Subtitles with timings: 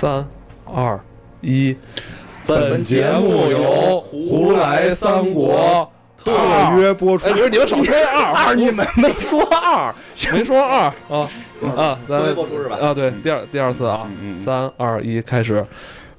[0.00, 0.26] 三
[0.64, 0.98] 二
[1.42, 1.76] 一，
[2.46, 5.92] 本节目由胡来三国
[6.24, 6.32] 特
[6.78, 7.32] 约播出哎，。
[7.32, 9.94] 不是你们少说二 二你们没 说二，
[10.32, 11.28] 没说二啊
[11.76, 14.10] 啊，咱特别播出是吧啊，对，第二第二次啊，
[14.42, 15.62] 三二一，开始。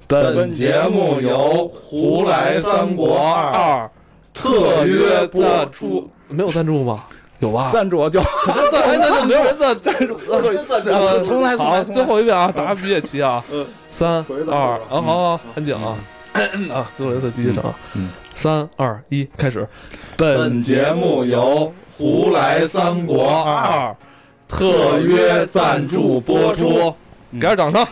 [0.08, 3.90] 本节目由胡来三国二
[4.32, 7.06] 特约播出，没有赞助吗？
[7.42, 7.68] 有吧？
[7.68, 8.22] 赞助就
[8.72, 10.18] 赞，哎，那就没有人赞赞助。
[10.30, 13.44] 呃重来好，最后一遍啊，大家必须得齐啊！
[13.52, 15.98] 嗯 三二，啊，好好，安静啊！
[16.74, 18.10] 啊，最后一次必须整啊嗯！
[18.34, 19.68] 三二一，开始。
[20.16, 23.94] 本节目由胡来三国二
[24.48, 26.96] 特约赞助播出。
[27.34, 27.86] 给点掌声。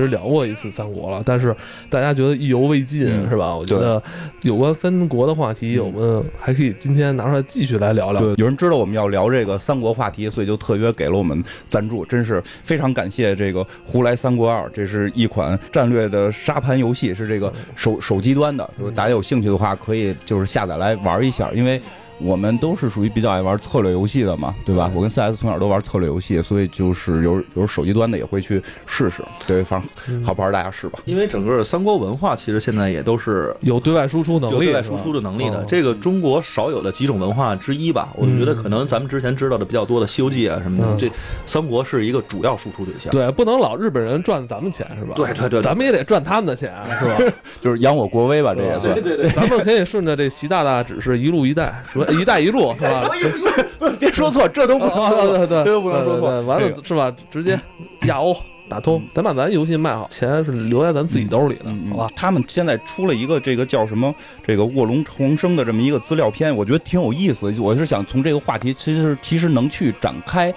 [0.00, 1.54] 其实聊过一次三国了，但是
[1.90, 3.54] 大家觉得意犹未尽，嗯是吧？
[3.54, 4.02] 我觉得
[4.40, 8.22] 有关三国的话题，我们还可以今天拿出来继续来聊聊。
[8.22, 21.78] 对，有人知道我们要聊这个三国话题，所以就特约给了我们赞助，真是非常感谢这个《胡来三国二》，这是一款战略的沙盘游戏，是这个手手机端的，如果大家有兴趣的话，可以就是下载来玩一下，因为。
[22.22, 24.90] 我们都是属于比较爱玩策略游戏的嘛，对吧？
[24.94, 29.22] 我跟 CS 从小都玩策略游戏，所以就是有有手机端的也会去试试。
[29.46, 30.98] 对，反正好不好大家试吧。
[31.04, 38.10] 因为整个三国文化其实现在也都是有对外输出能力，有对外输出的能力的，哦这个中国少有的几种文化之一吧。
[38.16, 41.10] 我觉得可能咱们之前知道的比较多的《西游记》啊什么嗯的，这
[41.46, 43.10] 三国是一个主要输出对象。
[43.10, 45.14] 对，不能老日本人赚咱们钱是吧？
[45.16, 47.32] 对对对对咱们也得赚他们的钱是吧？
[47.60, 48.94] 就是扬我国威吧，这也算。
[49.00, 53.08] 对对，咱们可以顺着这习大大指示一路一带，什么一带一路是吧？
[53.98, 57.12] 别说错，这都不能啊说错，对这都不能说错完了是吧？
[57.30, 57.58] 直接
[58.02, 58.36] 亚欧
[58.68, 62.08] 打通，咱把咱游戏卖好，钱是留在咱自己兜里的，嗯，好吧？
[62.14, 67.52] 他们现在出了一个这个叫什么这个卧龙重生的这么一个资料片，我觉得挺有意思。
[67.58, 70.54] 我是想从这个话题，其实其实能去展开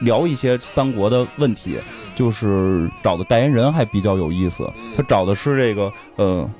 [0.00, 1.76] 聊一些三国的问题，
[2.14, 4.68] 就是找的代言人还比较有意思。
[4.96, 6.50] 他找的是这个呃。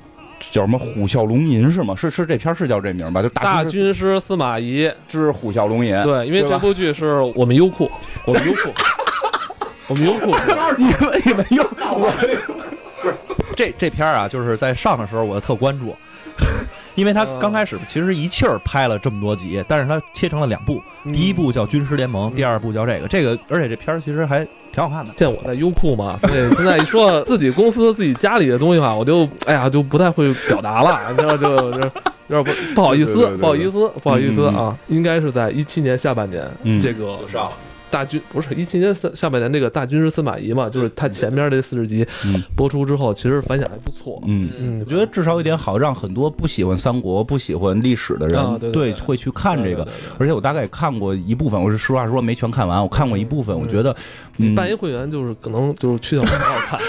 [0.51, 1.95] 叫什么虎啸龙吟是吗？
[1.95, 3.21] 是是这片儿是叫这名儿吧？
[3.21, 6.01] 就大军军师司马懿，之虎啸龙吟。
[6.03, 7.89] 对，因为这部剧是我们优酷，
[8.25, 8.71] 我们优酷，
[9.87, 10.35] 我们优酷，
[10.77, 12.13] 你们你们又我
[13.55, 15.95] 这这片儿啊，就是在上的时候我特关注，
[16.95, 24.45] 因为他刚开始其实一气儿拍了这么多集，但是他切成了两部，嗯第一部叫《军师联盟》，第二部叫这个，这个而且这片儿其实还
[24.77, 25.11] 挺好看的。
[25.15, 31.89] 见我在优酷嘛，所以现在一说自己公司、自己家里的东西吧，我就哎呀就不太会表达了，你知道就就
[32.27, 36.79] 有点不不好意思不好意思，不好意思啊，应该是在一七年下半年，嗯。
[36.79, 37.17] 这个
[37.89, 42.43] 大军不是一七年下下半年那个大军师司马懿嘛，就是他前面这四十集嗯。
[42.55, 44.49] 播出之后，其实反响还不错，嗯。
[44.57, 44.79] 嗯。
[44.79, 49.83] 我觉得至少有一点好，让很多不喜欢三国、不喜欢历史的人，啊对对对会去看这个。
[49.83, 50.15] 对对对对。
[50.19, 53.95] 而且我大概也看过一部分，我是实话说没全看完，我看过一部分，我觉得，
[54.37, 56.79] 嗯，办一会员就是可能就是去掉很好看。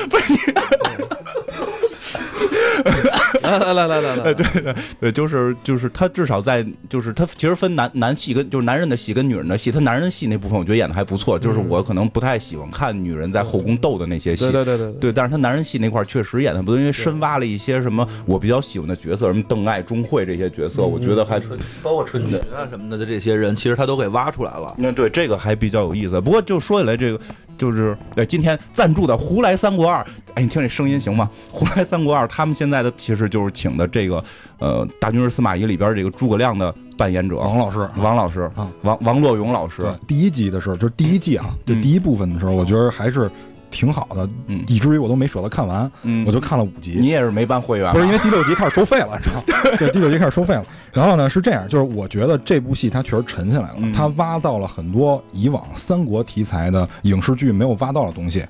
[3.42, 24.74] 来来来来来来， 对对，就是就是他至少在就是他其实分男男戏跟就是男人的戏跟女人的戏，他男人的戏那部分我觉得演的还不错，就是我可能不太喜欢看女人在后宫斗的那些戏，对对对对对，但是他男人戏那块确实演的不错，因为深挖了一些什么我比较喜欢的角色，什么邓艾、钟会这些角色，我觉得还春包括春群啊什么的的这些人，其实他都给挖出来了。
[24.76, 26.20] 那对这个还比较有意思。
[26.20, 27.20] 不过就说起来，这个
[27.56, 30.02] 就是呃，今天赞助的《胡来三国二》，
[30.34, 31.30] 哎，你听这声音行吗？
[31.54, 34.22] 《胡来三国二》他们现在的其实就是请的这个
[34.58, 43.30] 呃《大军师司马懿》里边这个诸葛亮的扮演者王老师王老师啊，王王洛勇老师对，第一集的时候，就是第一季啊，就嗯第一部分的时候，我觉得还是
[43.70, 47.06] 挺好的，嗯以至于我都没舍得看完，嗯我就看了五集你。
[47.08, 49.76] 也是没办会员，不是因为第六集开始收费了，你知道吗？
[49.78, 50.64] 对，第六集开始收费了。
[50.92, 58.44] 然后呢是这样，就是我觉得这部戏它确实沉下来了嗯，它挖到了很多以往三国题材的影视剧没有挖到的东西。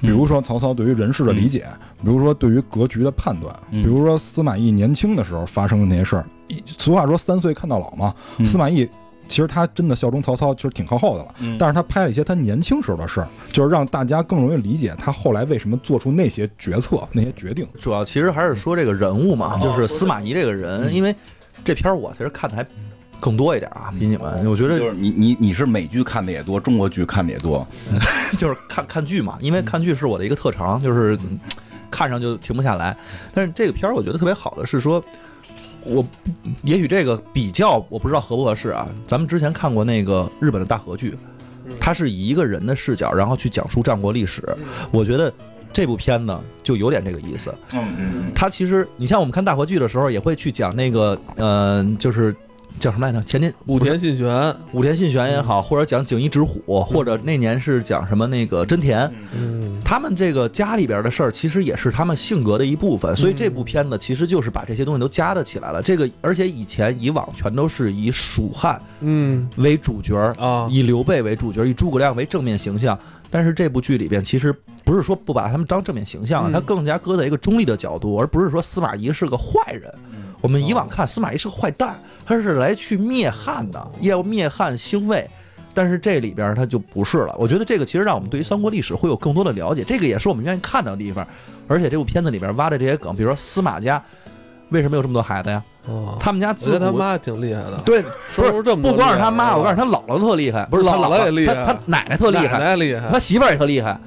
[0.00, 1.66] 比如说曹操对于人事的理解，
[2.02, 6.26] 比如说对于格局的判断，嗯比如说司马懿年轻的时候发生的那些事儿。
[6.48, 8.88] 一俗话说三岁看到老嘛，嗯司马懿
[9.28, 11.34] 其实他真的效忠曹操，其实挺靠后的了。
[11.40, 17.64] 嗯但是他拍了一些他年轻时候的事儿，就是让大家更容易理解他后来为什么做出那些决策、那些决定。
[17.78, 21.14] 主要其实还是说这个人物嘛，就是司马懿这个人，因为
[21.62, 22.66] 这片儿我其实看的还
[23.20, 27.66] 更多一点啊，比你们，我觉得就是你你你是美剧看的也多，中国剧看的也多，
[28.38, 31.38] 就是看看剧嘛，因为看剧是我的一个特长，就是嗯
[31.90, 32.96] 看上就停不下来。
[33.34, 35.04] 但是这个片儿我觉得特别好的是说，
[35.84, 36.04] 我
[36.62, 38.88] 也许这个比较我不知道合不合适啊。
[39.06, 41.16] 咱们之前看过那个日本的大和剧，
[41.78, 44.42] 它是以一个人的视角，然后去讲述战国历史。
[44.92, 45.32] 我觉得
[45.72, 47.54] 这部片呢就有点这个意思。
[47.74, 52.34] 嗯嗯它其实你像我们看大河剧的时候，也会去讲那个，呃，就是
[52.78, 53.22] 叫什么来着？
[53.24, 63.14] 前年武田信玄，武田信玄也好，或者讲景一直虎，或者那年是讲什么那个真田，嗯，他们这个家里边的事儿，其实也是他们性格的一部分。
[63.16, 65.82] 所以这部片子其实就是把这些东西都加的起来了。
[65.82, 72.98] 这个而且以前以往全都是以蜀汉嗯为主角，啊，以刘备为主角，以诸葛亮为正面形象。
[73.32, 74.52] 但是这部剧里边其实
[74.84, 79.88] 不是说不把他们当正面形象他更加搁在一个中立的角度，而不是说司马懿是个坏人。
[80.40, 82.00] 我们以往看司马懿是个坏蛋，
[82.30, 85.28] 他是来去灭汉的，要灭汉兴魏。
[85.74, 87.34] 但是这里边他就不是了。
[87.36, 91.26] 我觉得这个其实让我们对于三国历史会有更多的了解，这个也是我们愿意看到的地方。
[91.66, 94.00] 而且这部片子里边挖的这些梗，比如说司马家
[94.70, 95.62] 为什么有这么多孩子呀？
[95.86, 98.02] 哦，他们家我觉自古得他妈挺厉害的，对，
[98.36, 103.18] 不是这么不光是他妈，我告诉你，他姥姥特厉害，不是他姥姥姥也厉害他他奶奶特厉害，奶奶厉害他。
[103.18, 103.98] 媳妇儿也特厉害，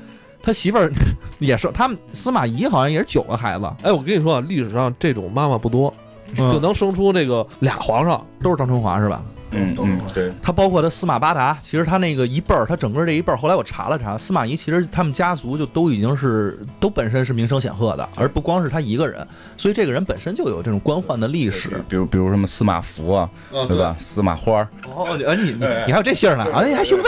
[0.41, 0.91] 他媳妇儿
[1.39, 5.95] 也是，他们司马懿好像也是九个孩子，哎，我跟你说啊，历史上这种妈妈不多，就
[6.35, 8.25] 就能生出这个俩皇上。
[8.41, 9.23] 都是张春华是吧？
[9.55, 19.25] 嗯嗯，对，他包括他司马八达，其实他那个一辈儿，他整个这一辈儿，后来我查了查，司马懿其实他们家族就都已经是都本身是名声显赫的，而不光是他一个人，
[19.55, 21.69] 所以这个人本身就有这种官宦的历史。
[21.87, 23.95] 比如比如什么司马福啊，对吧？
[23.99, 25.51] 司马花儿，哦，你你
[25.85, 26.43] 你还有这姓呢？
[26.51, 27.03] 啊，你还姓魏？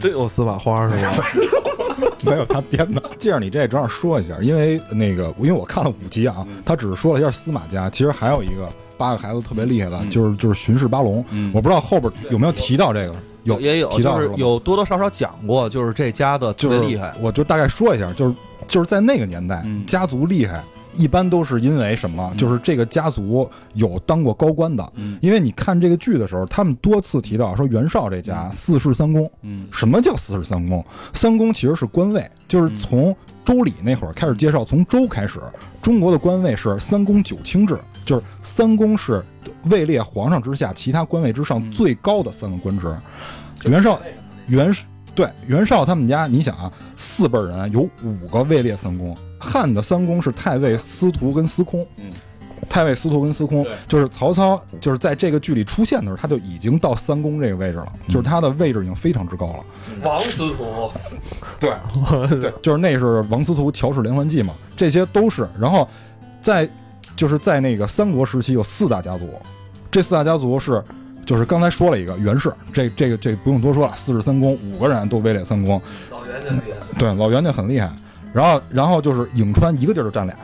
[0.00, 1.26] 真有司马花是吧？
[2.24, 3.02] 没有他编的。
[3.18, 11.24] 借着你这正好说一下，因为那个，因为我看了五集啊，他只是说了一下司马家，其实还有一个八个孩子特别厉害的，嗯就是就是巡视八龙。
[11.30, 17.14] 嗯我不知道后边有没有提到这个，有也有，就是提到吧有多多少少讲过，就是这家的特就是别厉害。
[17.20, 18.34] 我就大概说一下，就是
[18.66, 20.62] 就是在那个年代，嗯家族厉害。
[20.94, 22.32] 一般都是因为什么？
[22.36, 25.18] 就是这个家族有当过高官的，嗯。
[25.20, 29.66] 因为你看这个剧的时候，他们多次提到说袁绍这家四世三公，嗯。
[29.70, 30.84] 什么叫四世三公？
[31.12, 33.14] 三公其实是官位，就是从
[33.44, 35.40] 周礼那会儿开始介绍，从周开始，
[35.82, 39.22] 中国的官位是三公九卿制，就是三公是
[39.64, 42.86] 位列皇上之下，其他官位之上最高的三个官职。
[43.64, 44.00] 袁绍，
[44.46, 44.72] 袁
[45.14, 51.86] 对袁绍他们家，你想啊，四辈人有五个位列三公，汉的三公是太尉、司徒跟司空。
[51.96, 52.10] 嗯
[52.66, 59.64] 太尉、司徒跟司空，就是曹操，就是在这个剧里出现的时候，他就已经到三公这个位置了，就是他的位置已经非常之高了。
[60.02, 60.90] 王司徒，
[61.60, 61.74] 对，
[62.40, 65.46] 对，就是那是王司徒、乔氏连环计嘛，这些都是。
[65.60, 65.86] 然后
[66.40, 66.68] 在
[67.14, 69.28] 就是在那个三国时期有四大家族，
[69.90, 70.82] 这四大家族是
[71.24, 75.80] 就是刚才说了一个袁氏，这这个这个不用多说了，四世三公，五个人都位列三公，
[76.10, 76.98] 老袁家厉害。
[76.98, 77.90] 对，老袁家很厉害。
[78.32, 80.36] 然后然后就是颍川一个地儿就占俩，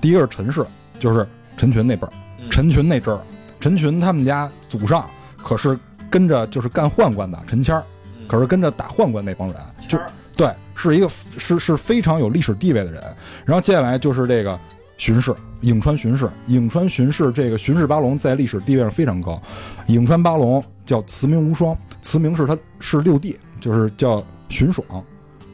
[0.00, 0.64] 第一个是陈氏，
[0.98, 2.10] 就是陈群那辈儿，
[2.50, 3.20] 陈群那阵儿，
[3.60, 5.08] 陈群他们家祖上
[5.42, 5.78] 可是
[6.10, 7.84] 跟着就是干宦官的陈谦儿，
[8.26, 9.56] 可是跟着打宦官那帮人，
[9.88, 9.98] 就
[10.36, 13.02] 对，是一个是是非常有历史地位的人。
[13.44, 14.58] 然后接下来就是这个
[14.98, 15.32] 荀氏，
[15.62, 19.40] 颍川巡视，颍川巡视这个巡视八龙在历史地位上非常高。
[19.88, 24.84] 颍川八龙叫慈明无双，慈明是他是六弟，就是叫荀爽，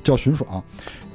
[0.03, 0.63] 叫荀爽。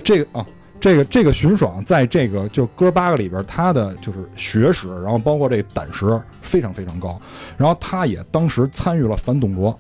[0.04, 0.46] 这个啊，
[0.80, 6.06] 这个这个荀爽在这个就哥八个里边，他的就是学识，然后包括这胆识
[6.42, 7.20] 非常非常高。
[7.58, 9.78] 然后他也当时参与了反董卓，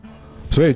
[0.51, 0.75] 所以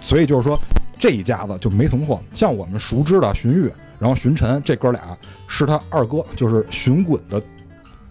[0.00, 0.58] 所以就是说
[0.98, 2.20] 这一家子就没存货。
[2.30, 5.00] 像我们熟知的荀彧，然后荀臣这哥俩
[5.48, 7.42] 是他二哥，就是荀滚的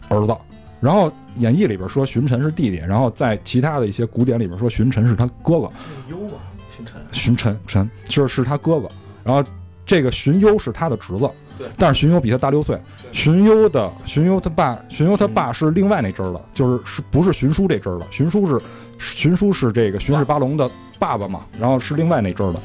[0.10, 0.36] 儿子。
[0.82, 5.70] 然后演义里边说荀臣是弟弟，然后在其他的一些古典里边说荀臣是他哥哥。
[6.10, 6.34] 优嘛，
[6.76, 7.02] 姓陈。
[7.12, 8.88] 荀臣臣就是是他哥哥，
[9.24, 9.44] 然后
[9.86, 12.80] 这个荀攸是他的侄子对，但是荀攸比他大六岁。
[13.12, 18.06] 荀攸的荀攸他爸，荀攸他爸是另外那支儿的，就是是不是荀叔这支儿的？
[18.10, 18.66] 荀叔是
[18.98, 22.62] 荀叔是这个荀氏八龙的爸爸嘛，然后是另外那支儿的，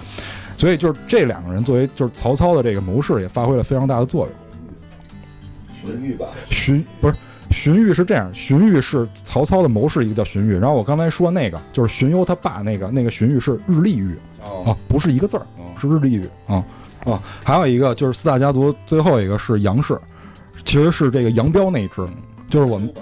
[0.56, 5.92] 所以就是这两个人作为就是曹操的这个谋士也发挥了非常大的作用。
[5.92, 7.14] 荀彧吧，荀不是
[7.54, 14.64] 荀彧是这样，荀彧是曹操的谋士，一个叫荀彧，然后我刚才说那个就是荀攸他爸那个那个荀彧是日历彧哦。
[14.66, 15.46] 啊，不是一个字儿。
[15.56, 15.64] 哦。
[15.80, 16.64] 是日历彧啊。
[17.04, 19.96] 啊，还有一个就是四大家族最后一个是杨氏，
[20.64, 22.04] 其实是这个杨彪那一支，
[22.50, 22.92] 就是我们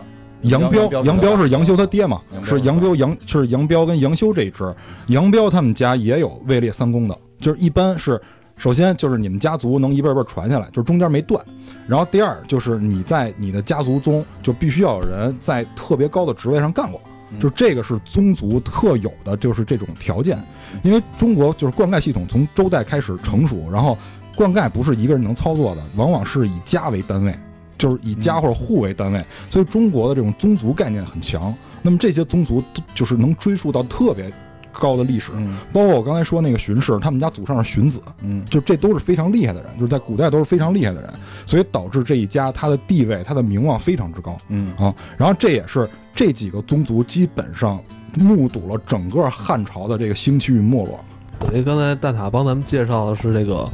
[0.43, 2.95] 杨彪杨杨彪是杨修他爹嘛是杨彪。
[2.95, 4.75] 杨是杨彪跟杨修这一支，
[5.07, 8.21] 杨彪他们家也有位列三公的，就是一般是。
[8.63, 11.45] 首先就是你们家族能一辈儿辈儿传下来，就是中间没断。
[11.89, 17.01] 然后第二就是你在你的家族中就必须要有人在特别高的职位上干过，
[17.41, 20.41] 就这个是宗族特有的，就是这种条件。
[20.85, 23.99] 因为中国就是灌溉系统从周代开始成熟，然后
[24.37, 27.35] 灌溉不是一个人能操作的，往往是以家为单位，
[27.77, 31.53] 就是以家或者户为单位，所以中国的这种宗族概念很强。
[31.83, 32.63] 那么这些宗族
[32.95, 34.33] 就是能追溯到特别
[34.73, 41.11] 高的历史，嗯包括我刚才说那个荀氏，他们家祖上是荀子，嗯就这都是非常厉害的人，就是在古代都是非常厉害的人，
[41.47, 44.37] 所以导致这一家他的地位、他的名望非常之高。
[44.49, 47.79] 嗯啊，然后这也是这几个宗族基本上
[48.15, 50.99] 目睹了整个汉朝的这个兴起与没落。
[51.41, 53.69] 等于刚才蛋塔帮咱们介绍的是这个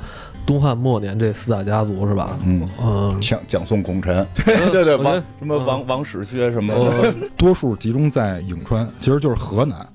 [0.46, 2.38] 东汉末年这四大家族是吧？
[2.46, 6.74] 嗯，嗯，蒋蒋宋孔陈， 对对对，王什么王王史薛什么
[7.36, 9.86] 多数集中在颍川，其实就是河南。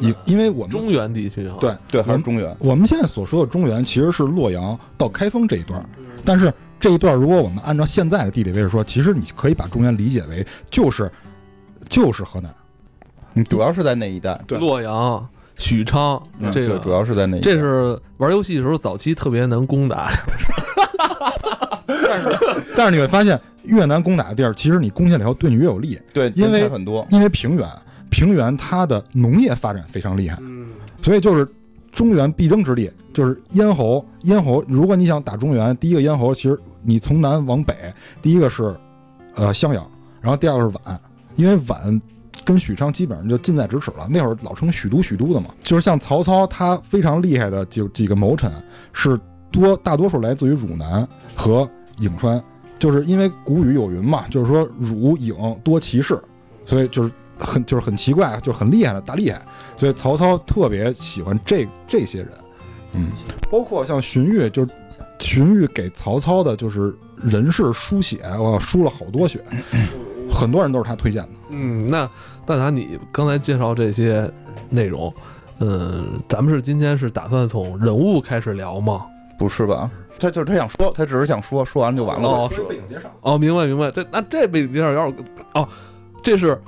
[0.00, 2.56] 因因为我们中原地区哈，对对，还是中原。
[2.58, 5.86] 我们现在所说的中原，其实是洛阳到开封这一段儿，
[6.24, 11.10] 但是这一段儿如果我们按照现在的地理位置说，其实你可以把中原理解为就是
[11.88, 12.52] 就是河南。
[13.34, 17.50] 你，主要是在那一带，对洛阳、许昌嗯这个对，主要是在那一带。
[17.50, 20.10] 这是玩游戏的时候早期特别能攻打，
[21.86, 22.38] 但是
[22.76, 27.06] 但是你会发现，越南攻打的地儿，其实你攻下来以后对你越有利，对，因为很多。
[27.10, 27.66] 因为平原，
[28.12, 30.68] 平原它的农业发展非常厉害，嗯，
[31.00, 31.48] 所以就是
[31.90, 34.04] 中原必争之地，就是咽喉。
[34.24, 37.74] 咽喉，如果你想打中原，第一个咽喉其实你从南往北，
[38.20, 38.76] 第一个是
[39.34, 39.90] 呃襄阳，
[40.20, 40.98] 然后第二个是宛，
[41.36, 42.00] 因为宛
[42.44, 44.06] 跟许昌基本上就近在咫尺了。
[44.10, 48.52] 那会儿老称许都许都的嘛，就是像曹操他非常厉害的几几个谋臣
[48.92, 49.18] 是
[49.50, 51.66] 多大多数来自于汝南和
[51.98, 52.42] 颍川，
[52.78, 56.20] 就是因为古语有云嘛，就是说汝颍多奇士，
[56.66, 57.10] 所以就是
[57.44, 59.40] 很就是很奇怪，就是很厉害的大厉害。
[59.76, 62.30] 所以曹操特别喜欢这这些人，
[62.92, 63.08] 嗯，
[63.50, 64.70] 包括像荀彧，就是
[65.18, 69.40] 荀彧给曹操的就是人事书写，我输了好多血，
[70.30, 71.28] 很多人都是他推荐的。
[71.50, 72.08] 嗯，那
[72.46, 74.30] 蛋挞，你刚才介绍这些
[74.70, 75.12] 内容，
[75.58, 79.06] 嗯，咱们是今天是打算从人物开始聊吗？
[79.38, 79.90] 不是吧？
[80.20, 82.28] 他就是他想说，他只是想说，说完就完了。
[82.28, 82.62] 哦，是
[83.22, 83.90] 哦，明白明白。
[83.90, 85.68] 这那这背景介绍有点哦，
[86.22, 86.60] 这是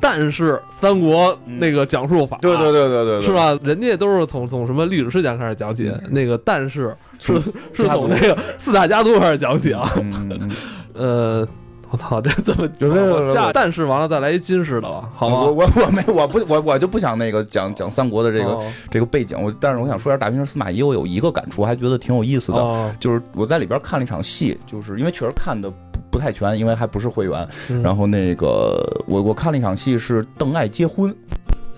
[0.00, 3.32] 但是三国那个讲述法，对对对对对，对是？
[3.32, 3.58] 吧？
[3.62, 7.40] 人家都是从从什么历史事件开始讲起，那个但是是
[7.72, 9.90] 是从那个四大家族开始讲起啊。
[9.96, 10.50] 嗯嗯嗯，
[11.42, 11.48] 呃，
[11.94, 12.56] 我操，这怎
[12.88, 13.52] 么下？
[13.54, 15.42] 但是完了再来一金似的吧，好我吗？
[15.76, 27.48] 我我没我不我我就不想那个讲讲三国的这个哦这个背景，我但是我想说一下大兵师司马懿，我有一个感触，还觉得挺有意思的，哦，就是我在里边看了一场戏，就是因为确实看的不不太全，因为还不是会员。
[27.70, 31.14] 嗯然后那个我我看了一场戏是邓艾结婚，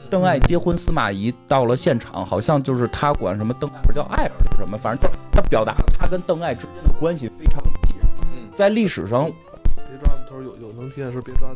[0.09, 7.99] 邓艾结婚，司马懿到了现场，好像就是他管什么邓艾不是叫艾尔是什么，反正就他表达了他跟邓艾之间的关系非常近。
[8.33, 9.31] 嗯在历史上，
[10.67, 11.49] 有有能听见说别抓，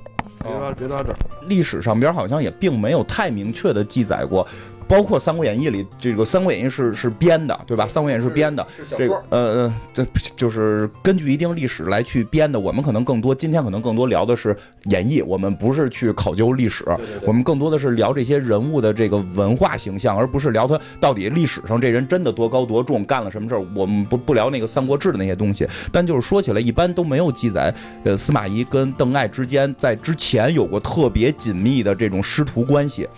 [0.43, 1.17] 别抓，别抓这儿。
[1.49, 4.47] 历史上边好像也并没有太明确的记载过，
[4.91, 7.87] 包括《三国演义》里，这个《三国演义》是是编的，对吧？
[7.89, 8.67] 《三国演义》是编的，
[8.99, 10.05] 这个呃呃，这
[10.35, 12.59] 就是根据一定历史来去编的。
[12.59, 14.57] 我们可能更多，今天可能更多聊的是
[14.87, 16.85] 演义，我们不是去考究历史，
[17.25, 23.65] 我们更多的是聊这些人物的这个文化形象，而不是聊他到底历史上这人真的多高多重，干了什么事儿。
[23.77, 33.09] 我们不不聊那个《三国志》的那些东西，但就是说起来，一般都没有记载，呃，司马懿跟邓艾之间在之前有过特别紧密的这种师徒关系。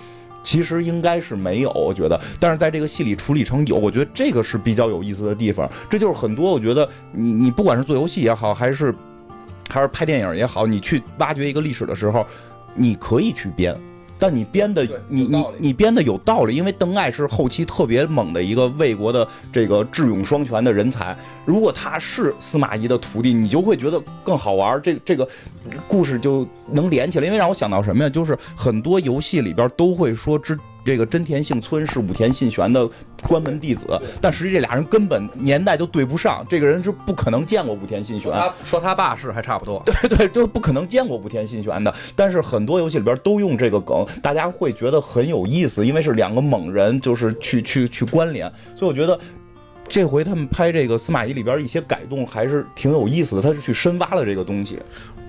[0.43, 5.71] 其实应该是没有，我觉得，但是在这个戏里处理成有，我觉得这个是比较有意思的地方。
[5.89, 8.95] 这就是很多，我觉得你你不管是做游戏也好，还是
[9.71, 12.27] 还是拍电影也好，你去挖掘一个历史的时候，
[12.75, 13.77] 你可以去编。
[14.23, 21.17] 但你编的，你你你编的有道理，因为邓艾是后期特别猛的一个魏国的这个智勇双全的人才。
[21.45, 25.29] 如果他是司马懿的徒弟，你就会觉得更好玩，这这个
[25.89, 27.27] 故事就能连起来。
[27.27, 28.09] 因为让我想到什么呀？
[28.09, 32.89] 就是很多游戏里边都会说之这个真田幸村是武田信玄的
[33.29, 33.87] 关门弟子，
[34.21, 38.33] 但实际这俩人根本年代就对不上，这个人是不可能见过武田信玄。
[38.33, 41.95] 他说他爸是还差不多， 对对，就是不可能见过武田信玄的。
[42.17, 48.51] 但是很多游戏里边都用这个梗，大家会觉得很有意思，因为是两个猛人，就是去去去关联。
[48.75, 49.19] 所以我觉得
[49.87, 54.81] 这回他们拍这个司马懿里边一些改动还是挺有意思的，他是去深挖了这个东西。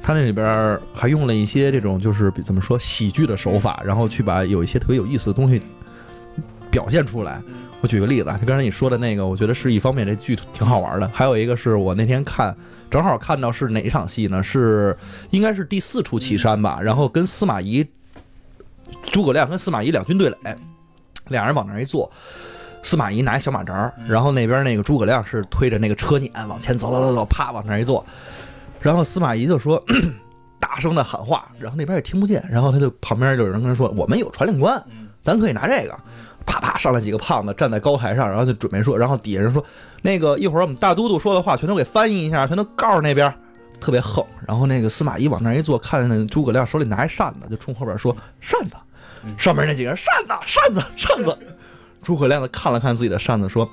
[0.03, 5.61] 他那里边还用了一些这种就是怎么说喜剧的手法，然后去把有一些特别有意思的东西
[6.69, 7.41] 表现出来。
[7.79, 11.09] 我举个例子啊，就刚才你说的那个，我觉得是一方面，这剧挺好玩的。
[11.13, 12.55] 还有一个是我那天看，
[12.89, 14.43] 正好看到是哪一场戏呢？
[14.43, 14.95] 是
[15.31, 17.85] 应该是第四出岐山吧，然后跟司马懿、
[19.05, 20.37] 诸葛亮跟司马懿两军对垒，
[21.29, 22.09] 俩人往那儿一坐。
[22.83, 28.05] 司马懿拿一小马扎儿，然后那边那个诸葛亮是推着那个车辇往前走走走走，啪往那儿一坐，
[28.83, 29.83] 然后司马懿就说
[30.59, 34.83] 大声的喊话，然后那边也听不见，然后他就旁边就有人跟他说：“我们有传令官，
[35.23, 35.97] 咱可以拿这个。”
[36.45, 39.63] 啪啪上来几个胖子站在高台上，然后就准备说，然后底下人说
[40.03, 43.33] ：“那个一会儿我们大都督说的话全都给翻译一下，全都告诉那边。”
[43.79, 48.75] 特别横，然后那个司马懿往那儿一坐，看见诸葛亮手里拿一扇子，就冲后边说：“扇子。”
[49.37, 51.37] 上面那几个人扇子，扇子，扇子。
[52.01, 53.69] 诸葛亮的看了看自己的扇子，说：“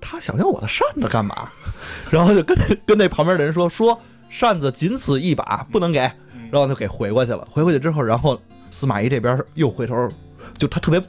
[0.00, 1.48] 他想要我的扇子干嘛？”
[2.10, 6.00] 然后就跟跟那旁边的人说：“说扇子仅此一把，不能给。”
[6.48, 7.46] 然后就给回过去了。
[7.50, 8.40] 回过去之后，然后
[8.70, 10.08] 司马懿这边又回头
[10.56, 11.02] 就他特别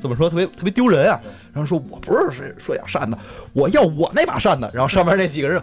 [0.00, 1.20] 怎么说，特别特别丢人啊。
[1.52, 3.16] 然后说我不是说说要扇子，
[3.52, 4.68] 我要我那把扇子。
[4.74, 5.62] 然后上面那几个人，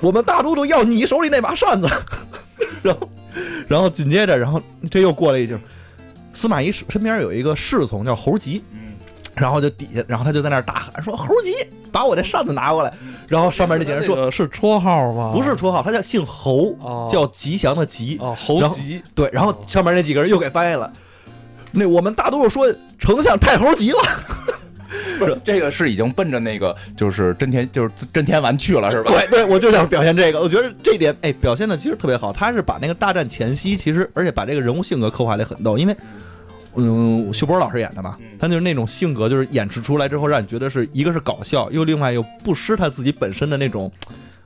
[0.00, 1.88] 我们大都督要你手里那把扇子。
[2.82, 3.10] 然后，
[3.68, 4.60] 然后紧接着，然后
[4.90, 5.56] 这又过了一句，
[6.32, 8.62] 司马懿身边有一个侍从叫侯吉，
[9.36, 11.54] 然后就底下，然后他就在那儿大喊说：“猴急，
[11.92, 12.92] 把我这扇子拿过来。”
[13.28, 15.30] 然后上面那几个人说这个是绰号吗？
[15.32, 18.16] 不是绰号，他叫姓侯，哦叫吉祥的吉。
[18.20, 20.90] 哦，侯然后吉对，然后上面那几个人又给翻译了。
[21.72, 23.98] 那我们大多数说丞相太猴急了，
[25.18, 29.10] 不是这个是已经奔着那个就是真田就是真田丸去了是吧？
[29.10, 32.32] 对对，我就想表现这个，我觉得这点哎表现的其实特别好。
[32.32, 35.94] 他是把那个大战前夕，其实而且把这个人物性格刻画的很逗，因为
[36.76, 43.90] 嗯，秀波老师演的吧，他就是那种性格，就是演示出来之后，让你觉得是一个是搞笑，又另外又不失他自己本身的那种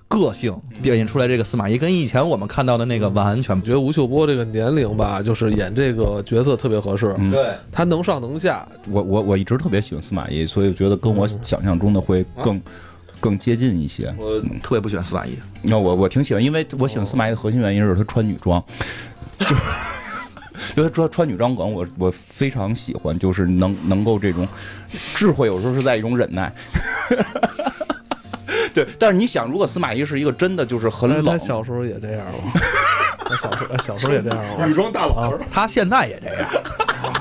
[0.08, 7.50] 个性，表现出来这个司马懿跟以前我们看到的那个完全觉得吴秀波这个年龄吧，就是演这个角色特别合适，嗯对。
[7.70, 12.60] 他能上能下，我我我一直特别喜欢司马懿，所以我觉得跟我想象中的会更
[13.20, 14.12] 更接近一些。
[14.18, 18.62] 我特别不喜欢司马懿，那我我挺喜欢，因为我喜欢司马懿的核心原因是他穿女装，
[19.38, 19.54] 就
[20.76, 24.46] 因为他穿穿女装梗，我我非常喜欢，就是能能够这种
[25.14, 26.52] 智慧，有时候是在一种忍耐。
[28.72, 32.52] 对，但是你想，如果司马懿是一个真的就是很冷他， 小时候也这样吗？
[33.18, 34.66] 他小时候小时候也这样吗？
[34.66, 36.48] 女装大佬啊，他现在也这样。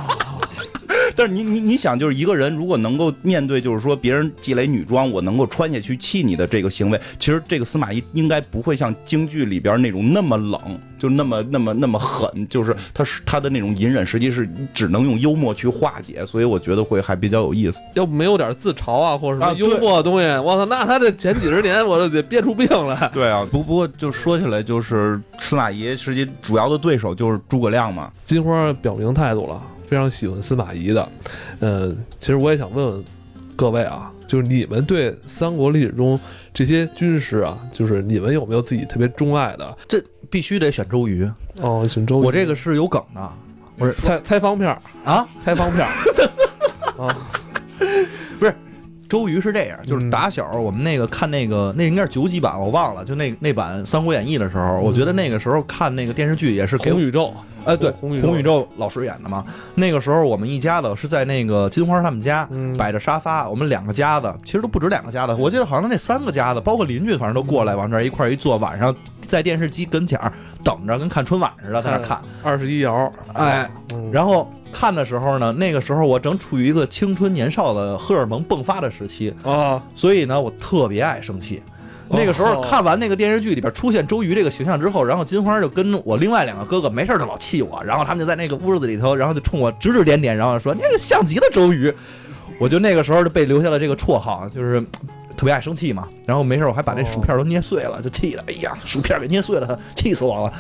[1.16, 10.60] 但是你你你想，就是一个人如果能够面对，就是说别人积累女装，我能够穿下去气你的这个行为，其实这个司马懿应该不会像京剧里边那种那么冷，
[10.98, 17.80] 就那么那么那么狠，就是他是他的那种隐忍，实际是只能用幽默去化解，所以我觉得会还比较有意思。
[17.96, 23.10] 要没有点自嘲啊，或者什啊么幽默的东西，我操，那他这前几十年我都得憋出病来。
[23.14, 28.12] 对啊，不不过就说起来，就是司马懿实际主要的对手就是诸葛亮嘛。
[28.26, 31.10] 金花表明态度了，非常喜欢司马懿的。
[31.62, 33.04] 嗯，其实我也想问问
[33.56, 36.18] 各位啊，就是你们对三国历史中
[36.54, 39.78] 这些军师啊，就是你们有没有自己特别钟爱的？
[39.88, 40.00] 这
[40.30, 41.28] 必须得选周瑜，
[41.60, 43.34] 哦，选周瑜，我这个是有梗的
[43.78, 45.28] 不是猜猜方片儿，啊。
[45.40, 45.92] 猜方片儿
[47.04, 47.18] 啊，
[49.10, 50.10] 周瑜是这样，就是嗯。
[50.10, 57.34] 打小我们那个看那个那应该是九几版，我忘了，就那那版《三国演义》的时候，我觉得那个时候看那个电视剧也是给红宇宙，
[57.66, 58.28] 哎对红宇宙。
[58.28, 59.44] 红宇宙老师演的嘛。
[59.76, 62.78] 那个时候我们一家子是在那个金花他们家嗯。
[62.78, 68.96] 摆着沙发，我们两个家子其实都不止两个家子，我记得好像那三个家子，包括邻居，反正都过来往这儿一块儿一坐，晚上
[69.30, 72.20] 在电视机跟前儿等着，跟看春晚似的在那儿看。
[72.44, 81.62] 二十一摇，哎，嗯然后看的时候呢，那个时候我正处于一个青春年少的荷尔蒙迸发的时期，啊，所以呢，我特别爱生气。
[82.10, 91.94] 那个时候哦看完那个电视剧里边出现周瑜这个形象之后，然后金花就跟我另外两个哥哥没事儿就老气我，然后他们就在那个屋子里头，然后就冲我指指点点，然后说你这个像极了周瑜。
[92.60, 94.84] 我就那个时候就被留下了这个绰号，就是
[95.40, 96.06] 特别爱生气嘛。
[96.26, 100.54] 然后没事我还把这薯片都捏碎了，就气的，哎呀，薯片给捏碎了，气死我了。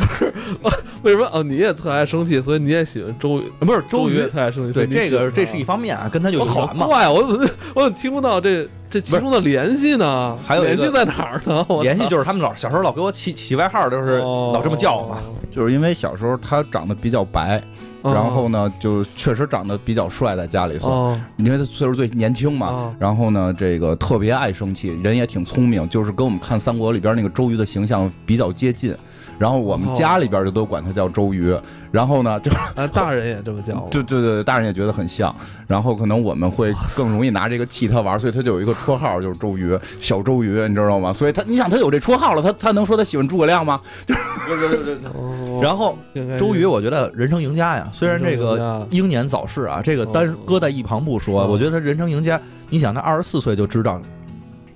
[1.03, 1.29] 为什么？
[1.33, 3.51] 哦，你也特爱生气，所以你也喜欢周瑜。
[3.59, 6.85] 不是周瑜也瑜，特爱生气，对这个这是一方面啊，跟他有好缘嘛。
[6.85, 10.37] 怪，我怎么我怎么听不到这这其中的联系呢？
[10.47, 11.65] 还有联系在哪儿呢？
[11.81, 15.19] 联系就是他们老小时候老给我起起外号，就是哦老这么叫我嘛。
[15.51, 17.61] 就是因为小时候他长得比较白，哦
[18.03, 22.67] 然后呢，就确实长得比较帅，在家里算，哦，因为他岁数最年轻嘛。
[22.67, 28.95] 哦然后呢，这个特别爱生气，人也挺聪明，就是跟我们看三国里边那个周瑜的形象比较接近。
[29.39, 31.56] 然后我们哦家里边就都管他叫周瑜。
[31.91, 33.89] 然后呢，就 啊，大人也这么叫 我。
[33.89, 35.36] 对对对，大人也觉得很像。
[35.65, 41.12] 然后可能我们会更容易拿这个气他玩，所以他就有一个绰号，就是周瑜，小周瑜，你知道吗？
[41.12, 43.82] 所以他，你想他有这绰号了，他他能说他喜欢诸葛亮吗？
[45.15, 47.89] 哦然后应该是周瑜，我觉得人生赢家呀。
[47.91, 52.39] 虽然这个英年早逝啊，这个单哦搁在一旁不说，哦我觉得他人生赢家。
[52.69, 53.99] 你想，他二十四岁就知道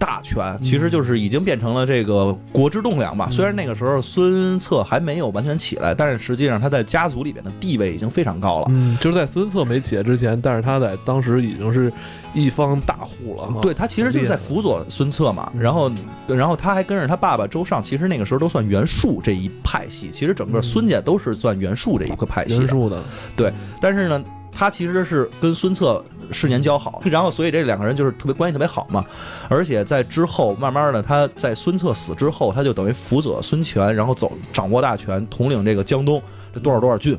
[0.04, 3.28] 大权，其实就是已经变成了这个国之栋梁嘛。
[3.30, 8.66] 嗯虽然那个时候孙策还没有完全起来，但是实际上他在家族里边的地位已经非常高了。
[8.70, 11.92] 嗯，就是在孙策没起来之前，但是他在当时已经是
[12.34, 13.62] 一方大户了哈。
[13.62, 15.90] 对他其实就是在辅佐孙策嘛，然后，
[16.28, 22.60] 然后他还跟着他爸爸周尚，其实那个时候都算袁术这一派系，其实整个孙家都是算袁术这一个派系的。
[22.60, 24.24] 袁术的，但是呢，
[24.56, 29.04] 他其实是跟孙策世年交好，然后所以这两个人就是特别关系特别好嘛。
[29.50, 36.22] 而且在之后，慢慢的他在孙策死之后，他就等于辅佐孙权，然后走掌握大权，统领这个江东
[36.54, 37.18] 这多少多少郡，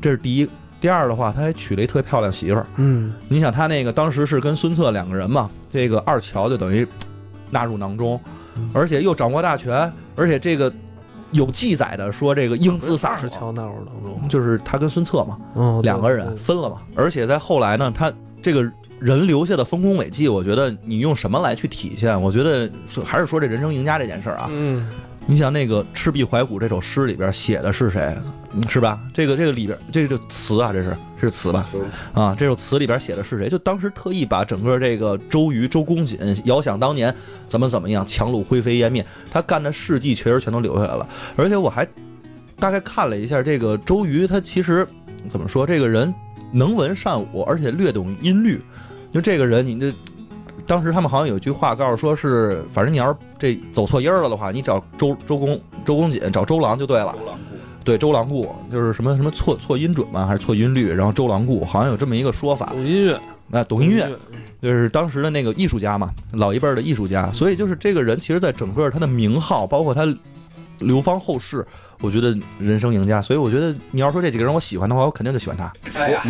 [0.00, 0.48] 这是第一。
[0.80, 2.66] 第二的话，他还娶了一特别漂亮媳妇儿。
[2.74, 6.84] 嗯，你想他那个当时是跟孙策两个人嘛，这个二乔就等于
[7.50, 8.20] 纳入囊中，
[8.74, 10.72] 而且又掌握大权，而且这个
[11.32, 16.78] 有记载的说这个英姿飒爽，是乔纳尔当中，就是他跟孙策嘛，嗯，两个人分了嘛。
[16.94, 18.62] 而且在后来呢，他这个
[18.98, 22.20] 人留下的丰功伟绩，我觉得你用什么来去体现？
[22.20, 24.48] 我觉得是还是说这人生赢家这件事儿啊。
[24.50, 24.88] 嗯，
[25.26, 28.14] 你想那个《赤壁怀古》这首诗里边写的是谁，
[28.68, 29.00] 是吧？
[29.14, 31.66] 这个这个里边这个词啊，这是是词吧？
[32.12, 33.48] 啊，这首词里边写的是谁？
[33.48, 37.14] 就当时特意把整个这个周瑜、周公瑾，遥想当年
[37.48, 41.08] 怎么怎么样，樯橹灰飞烟灭，他干的事迹确实全都留下来了。
[41.36, 41.86] 而且我还
[42.58, 44.86] 大概看了一下这个周瑜，他其实
[45.28, 45.66] 怎么说？
[45.66, 46.12] 这个人
[46.52, 48.62] 能文善武，而且略懂音律。
[49.12, 49.94] 就这个人，你这
[50.66, 57.14] 当时他们好像有句话告诉说是，反正你要是这走错音儿了的话，你找周周公周公瑾，找周郎就对了。
[57.84, 60.92] 对，周郎顾就是什么什么错错音准嘛，还是错音律？
[60.92, 62.66] 然后周郎顾好像有这么一个说法。
[62.66, 64.08] 懂音乐，啊懂音乐，
[64.60, 67.30] 就是当时的那个艺术家嘛，老一辈儿的艺术家。
[67.32, 70.06] 所以就是这个人，其实在整个他的名号，包括他
[70.78, 71.66] 流芳后世，
[72.02, 73.22] 我觉得人生赢家。
[73.22, 75.72] 所以我觉得你要说这几个人我喜欢的话，我肯定就喜欢他。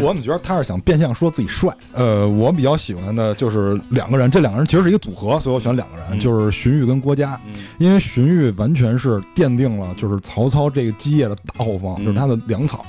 [0.00, 1.74] 我怎么觉得他是想变相说自己帅？
[1.94, 7.40] 呃，我比较喜欢的就是两个人，这两个人其实是一个组合，所以我选两个人，嗯就是荀彧跟郭嘉。
[7.46, 12.85] 嗯因为荀彧完全是奠定了就是曹操这个基业的大后方，嗯就是他的粮草。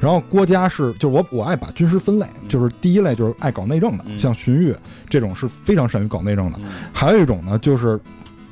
[0.00, 4.74] 然后郭嘉是就是我我爱把军师分类，就是第一类就是爱搞内政的，嗯像荀彧
[5.08, 6.58] 这种是非常善于搞内政的。
[6.62, 8.00] 嗯还有一种呢就是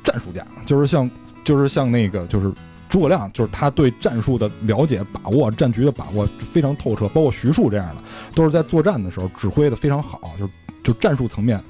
[0.03, 1.09] 战术家，就是像
[1.43, 2.51] 就是像那个就是。
[2.89, 8.01] 诸葛亮就是他对战术的了解、把握、战局的把握非常透彻，包括徐庶这样的，
[8.33, 10.49] 都是在作战的时候指挥的非常好，就
[10.83, 11.61] 就战术层面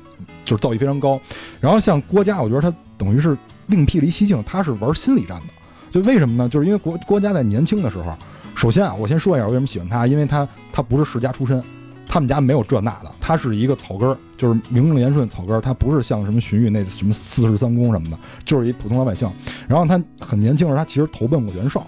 [0.45, 1.19] 就是造诣非常高。
[1.59, 5.53] 然后像郭嘉，我觉得他等于是另辟了一蹊径，他是玩心理战的。
[5.89, 6.49] 就为什么呢？
[6.49, 8.15] 就是因为郭郭嘉在年轻的时候，
[8.55, 11.63] 首先啊，我先说一下我为什么喜欢他，因为他他不是世家出身，
[12.07, 19.29] 他们家没有这那的，他是一个草根儿，就是名正言顺草根儿，他不是像什么荀彧那什么四世三公什么的，就是一普通老百姓。
[19.67, 21.85] 然后他很年轻的时候，他其实投奔过袁绍，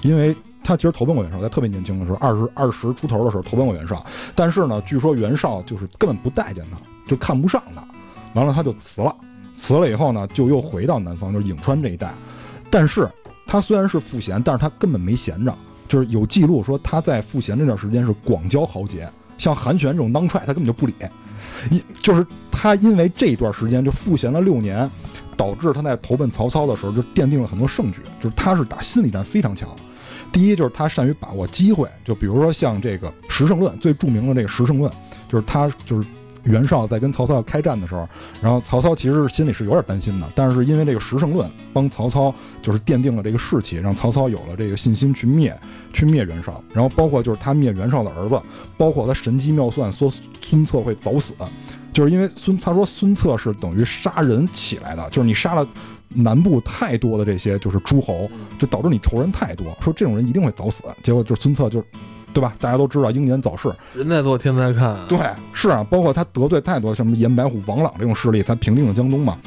[0.00, 0.34] 因为
[0.64, 4.04] 他其实投奔过袁绍，在特别年轻的时候，二十二十出头的时候投奔过袁绍。
[4.34, 7.84] 但是呢，据说袁绍就是根本不待见他，就看不上他，
[8.34, 9.14] 完了他就辞了，
[9.54, 12.14] 辞了以后呢，就又回到南方，就是颍川这一带。
[12.70, 13.08] 但是
[13.46, 15.54] 他虽然是赋闲，但是他根本没闲着，
[15.88, 19.06] 就是有记录说他在赋闲这段时间是广交豪杰，
[19.42, 20.94] 像韩玄这种当踹他根本就不理，
[21.68, 24.88] 一就是他因为这一段时间就赋闲了六年，
[25.36, 29.68] 导致他在投奔曹操的时候就奠定了很多胜局，就是他是打心理战非常强。
[30.30, 34.88] 第一就是他善于把握机会，就比如说像这个十胜论最著名的这个十胜论，
[35.28, 36.08] 就是他就是
[36.44, 38.08] 袁绍在跟曹操开战的时候，
[38.40, 45.56] 然后曹操其实心里是有点担心的，但是因为这个十胜论帮曹操就是奠定了这个士气，让曹操有了这个信心去灭
[45.92, 48.40] 去灭袁绍，然后包括就是他灭袁绍的儿子，
[48.76, 51.34] 包括他神机妙算说孙策会早死，
[51.92, 55.66] 就是因为孙他说孙策是等于杀人起来的，就是你杀了
[56.08, 58.28] 南部太多的这些就是诸侯，
[58.58, 61.84] 就导致你仇人太多，说这种人一定会早死，结果就是孙策就。
[62.32, 62.52] 对吧？
[62.58, 65.18] 大家都知道英年早逝，人在做天在看，对，
[65.52, 69.38] 是啊，包括他得罪太多什么严白虎、王朗这种势力，才平定了江东嘛。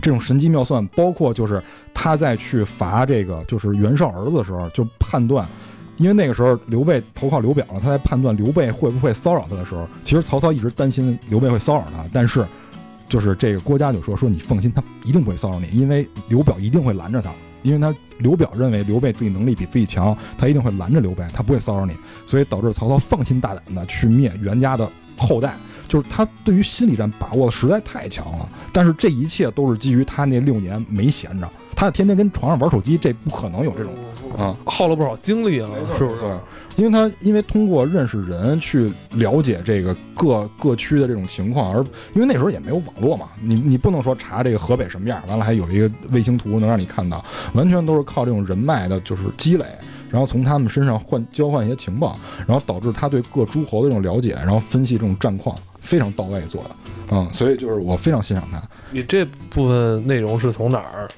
[0.00, 1.60] 这种神机妙算，包括就是
[1.92, 5.48] 他在去罚这个就是袁绍儿子的时候，就判断，
[5.96, 12.46] 因为那个时候刘备投靠刘表了，他在判断刘备会不会骚扰他的时候，其实曹操一直担心刘备会骚扰他，但是
[13.08, 17.32] 就是这个郭嘉就说说你放心，他一定不会骚扰你，因为刘表一定会拦着他。
[17.62, 21.92] 因为他刘表认为刘备自己能力比自己强，他一定会拦着刘备，他不会骚扰你，
[22.26, 25.54] 所以导致曹操放心大胆的去灭袁家的后代，
[25.88, 28.48] 就是他对于心理战把握的实在太强了。
[28.72, 33.94] 但是这一切都是基于他那六年没闲着，他天天跟床上玩手机，这不可能有这种
[34.36, 34.56] 啊。
[34.64, 36.22] 耗了不少精力啊，是不是？
[36.76, 49.64] 因为他因为通过认识人去了解这个各各区的这种情况，而因为那时候也没有网络嘛，你你不能说查这个河北什么样，完了还有一个卫星图能让你看到，完全都是靠这种人脉的就是积累，
[50.10, 56.70] 然后从他们身上换交换一些情报，然后导致他对各诸侯的这种了解，然后分析这种战况非常到位做的，
[57.10, 58.62] 嗯，所以就是我非常欣赏他。
[58.90, 61.08] 你这部分内容是从哪儿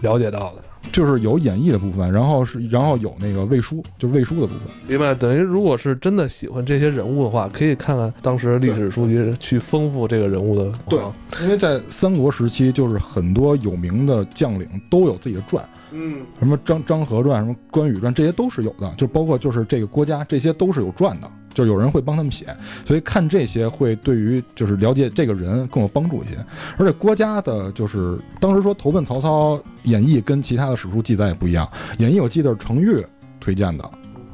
[0.00, 0.64] 了解到的？
[0.90, 4.62] 就是有演绎的部分，然后是然后有那个魏书，就是魏书的部分。
[4.88, 10.72] 明白，等于如果是真的喜欢这些人物的话，可以看看当时历史书籍去丰富这个人物的。
[10.88, 10.98] 对
[11.42, 18.92] 因为在三国时期，就是很多有名的将领都有自己的传，嗯，什么张张合传、什么关羽传，这些都是有的。
[18.96, 22.46] 就包括就是这个郭嘉，这些都是有传的，就有人会帮他们写，
[22.84, 26.36] 所以看这些会对于就是了解这个人更有帮助一些。
[26.78, 33.04] 而且郭嘉的就是当时说投奔曹操，演义跟其他的史书记载也不一样，演义我记得是程昱
[33.40, 33.88] 推荐的。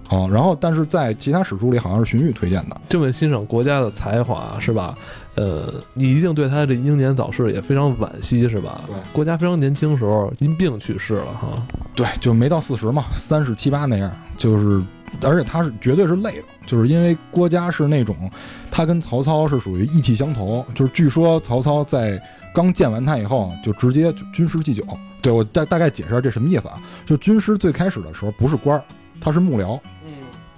[0.08, 4.96] 啊、然后但是在其他史书里好像是荀彧推荐的，这么欣赏国家的才华是吧？
[5.34, 8.80] 呃，你一定对他这英年早逝也非常惋惜是吧？
[8.86, 11.62] 对国家非常年轻时候因病去世了哈。
[11.94, 14.82] 对，就没到四十嘛，三十七八那样，就是，
[15.22, 18.30] 而且他是绝对是累的，就是因为郭嘉是那种，
[18.70, 22.20] 他跟曹操是属于意气相投，就是据说曹操在
[22.54, 24.84] 刚见完他以后，就直接就军师祭酒。
[25.20, 26.80] 对我大大概解释下这什么意思啊？
[27.04, 28.82] 就军师最开始的时候不是官儿，
[29.20, 30.12] 他是幕僚，嗯，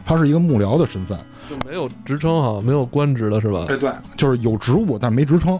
[0.04, 3.64] 他是一个幕僚的身份，就没有职称哈，没有官职的是吧？
[3.66, 5.58] 对对，就是有职务但没职称。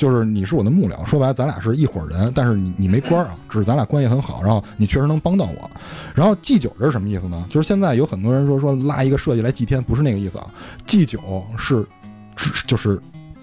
[0.00, 5.70] 就是你是我的幕僚，说白了咱俩是一伙人，但是你你没官啊，只是咱俩关系很好，然后你确实能帮到我。
[6.14, 7.46] 然后祭酒是什么意思呢？
[7.50, 10.46] 就是现在有很多人说说拉一个设计来祭天，不是那个意思啊。
[10.86, 11.86] 祭酒是
[12.66, 12.98] 就是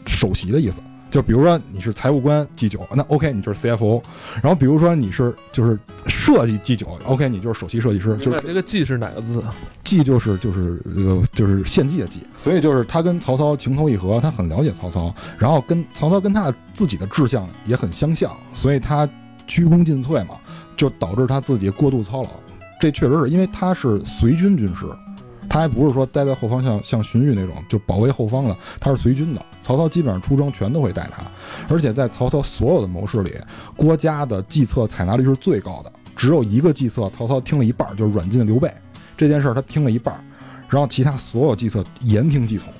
[0.08, 4.02] 首席的意思，就比如说你是财务官祭酒，那 OK 你就是 CFO。
[4.42, 9.44] 然后比如说你是就是设计祭酒，OK 你就是首席设计师，就是这个“祭”是哪个字？
[9.84, 19.08] 祭就是就是呃就是献祭的祭，所以就是他跟曹操情投意合，他很了解曹操，然后跟曹操跟他的自己的志向也很相像，所以他
[19.46, 20.36] 鞠躬尽瘁嘛，
[20.76, 22.30] 就导致他自己过度操劳。
[22.80, 24.86] 这确实是因为他是随军军师，
[25.58, 29.44] 他还不是说待在后方像像荀彧那种就保卫后方的，他是随军的。
[29.60, 31.24] 曹操基本上出征全都会带他，
[31.68, 33.34] 而且在曹操所有的谋士里，
[33.76, 38.72] 郭嘉的计策采纳率是最高的，只有一个计策曹操听了一半，就是软禁刘备。
[39.18, 40.24] 这件事他听了一半，
[40.70, 42.72] 然后其他所有计策言听计从，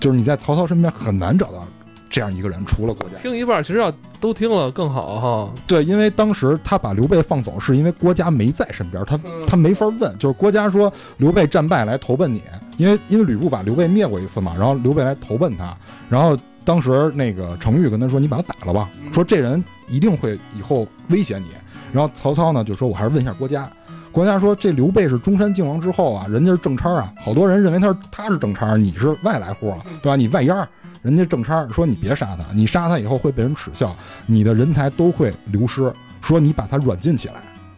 [0.00, 1.64] 就是你在曹操身边很难找到
[2.10, 3.16] 这样一个人，除了郭嘉。
[3.22, 5.54] 听一半，其实要都听了更好哈。
[5.66, 10.18] 对，因为当时他把刘备放走，是因为郭嘉没在身边，他嗯他没法问。
[10.18, 12.42] 就是郭嘉说刘备战败来投奔你，
[12.76, 15.74] 因为因为吕布把刘备灭过一次嘛，然后刘备来投奔他，
[16.08, 21.46] 然后当时那个程昱跟他说：“你把他宰了吧，说这人一定会以后威胁你。”
[21.92, 23.70] 然后曹操呢就说：“我还是问一下郭嘉。”
[24.12, 30.16] 郭嘉说：“这刘备是中山靖王之后啊，人家是正差啊，好多人认为他是他是正差，你是外来户啊，对吧？
[30.16, 30.68] 你外烟，
[31.00, 33.94] 人家正差说你别杀他，你杀他以后会被人耻笑，
[34.26, 35.92] 你的人才都会流失。
[36.20, 37.34] 说你把他软禁起来，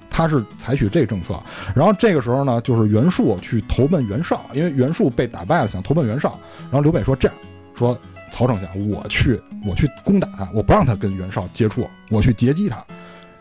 [0.08, 1.38] 他是采取这个政策。
[1.76, 6.38] 然后这个时候呢，就是袁术去投奔袁绍，因为袁术被打败了，想投奔袁绍。
[6.62, 7.36] 然后刘备说这样
[7.76, 7.96] 说，
[8.30, 12.82] 曹丞相，我去我去攻打他，我不让他跟袁绍接触，我去截击他。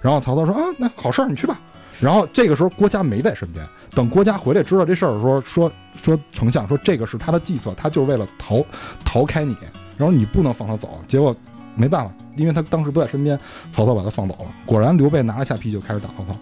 [0.01, 1.57] 然后曹操说啊，那好事儿，你去吧。
[1.99, 8.63] 然后这个时候郭嘉没在身边，等郭嘉回来知道这事儿的时候，说说丞相说这个是他的计策，他就是为了逃
[9.03, 9.55] 逃开你，
[9.97, 10.99] 然后你不能放他走。
[11.07, 11.35] 结果
[11.75, 13.37] 没办法，因为他当时不在身边，
[13.71, 14.45] 曹操把他放走了。
[14.65, 16.39] 果然刘备拿了下邳就开始打曹操，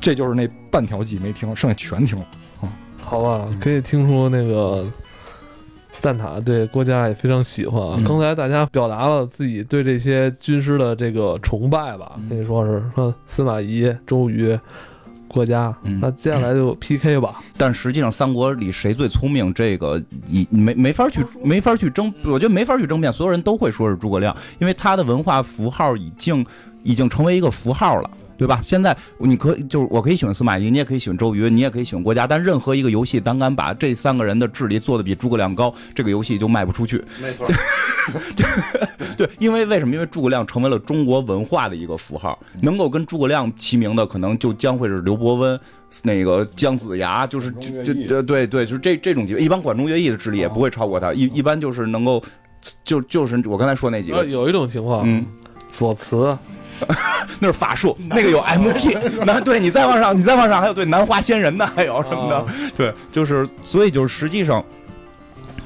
[0.00, 2.26] 这就是那半条计没听，剩下全听了。
[3.02, 4.86] 好吧，可以听出那个
[6.00, 7.94] 蛋挞对郭嘉也非常喜欢啊。
[7.98, 14.58] 嗯刚才大家表达了自己对这些军师的这个崇拜吧，嗯可以说是说司马懿、周瑜、
[15.26, 15.74] 郭嘉。
[15.82, 17.40] 嗯那接下来就 PK 吧。
[17.56, 26.44] 但实际上三国里谁最聪明，这个你没没法去没法去争，我觉得没法去争辩，所有人都会说是诸葛亮，因为他的文化符号已经
[26.82, 28.10] 已经成为一个符号了。
[28.36, 28.60] 对吧？
[28.62, 37.02] 现在你可以就是我可以喜欢司马懿，你也可以喜欢周瑜，你也可以喜欢郭嘉，但任何一个游戏，胆敢把这三个人的智力做的比诸葛亮高，这个游戏就卖不出去。
[37.20, 37.46] 没错，
[39.16, 39.94] 对，因为为什么？
[39.94, 45.58] 因为诸葛亮成为了中国文化的一个符号，能够跟诸葛亮齐名的，可能就将会是刘伯温、
[46.02, 49.44] 那个姜子牙，就是就就对对对，就是这这种级别。
[49.44, 52.22] 一般管仲乐毅的智力也不会超过他，一一般就是能够，
[52.82, 55.24] 就就是我刚才说那几个，呃有一种情况，嗯，
[55.68, 56.36] 左慈，
[57.40, 62.44] 那是法术，那个有 MP，那对你再往上，你再往上还有对南华仙人的，还有什么的，啊
[62.76, 64.64] 对，就是所以就是实际上，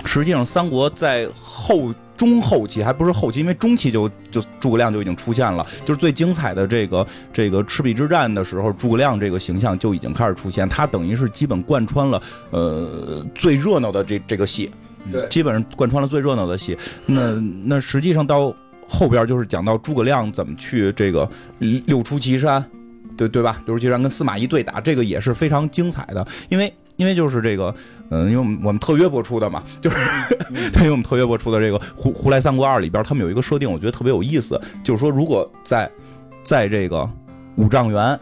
[0.04, 14.70] 实际上三国在后中后期还不是后期，因为中期就就诸葛亮就已经出现了，就是最精彩的这个这个赤壁之战的时候，诸葛亮这个形象就已经开始出现，他等于是基本贯穿了呃最热闹的这这个戏，
[15.12, 15.26] 对。
[15.28, 16.76] 基本上贯穿了最热闹的戏。
[17.06, 18.52] 那那实际上到
[18.88, 22.64] 后边就是讲到诸葛亮怎么去这个六出祁山，
[23.16, 23.62] 对对吧？
[23.66, 27.72] 六出祁山跟司马懿对打，这个也是非常精彩的，因为因为就是这个，
[28.10, 29.96] 嗯、因为我们我们特约播出的嘛， 就是
[30.72, 35.88] 对于我们特约播出的这个《胡胡来三国二》里边，他们有一个设定，我觉得特别有意思，就是说如果在
[36.42, 37.08] 在这个
[37.56, 38.18] 五丈原，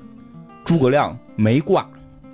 [0.65, 1.89] 诸葛亮没挂。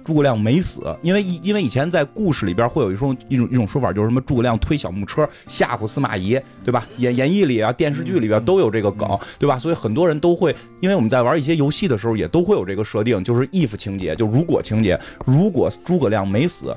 [0.05, 6.87] 诸葛亮没死，因为因为以前在故事里边会有一种一种一种说法，就是什么诸葛亮推小木车吓唬司马懿，对吧？
[6.99, 9.59] 演演义里啊，电视剧里边都有这个梗，对吧？
[9.59, 16.77] 所以很多人都会，因为我们在玩一些游戏的时候，也都会有这个设定，就是 if 情节，就如果情节，如果诸葛亮没死，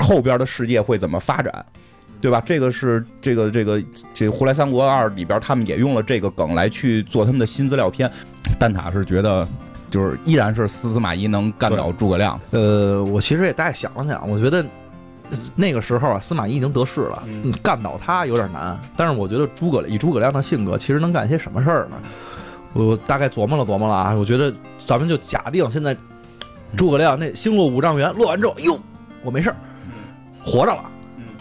[0.00, 1.64] 后边的世界会怎么发展？
[2.20, 2.38] 对吧？
[2.44, 3.82] 这个是这个这个
[4.12, 8.10] 这个《胡来三国二》里边，他们也用了这个梗来去做他们的新资料片。
[8.58, 9.48] 蛋挞是觉得，
[9.90, 12.40] 就是依然是司司马懿能干倒诸葛亮。
[12.50, 14.64] 呃，我其实也大概想了想，我觉得
[15.54, 18.78] 那个时候啊，司马懿已经得势了，嗯嗯干倒他有点难。
[18.96, 21.96] 但是我觉得诸葛以诸葛亮的性格，其实能干些什么事儿呢？
[22.72, 25.96] 我大概琢磨了琢磨了啊，我觉得咱们就假定现在
[26.76, 28.78] 诸葛亮那星落五丈原落完之后，哟，
[29.24, 29.56] 我没事儿，
[30.44, 30.84] 活着了。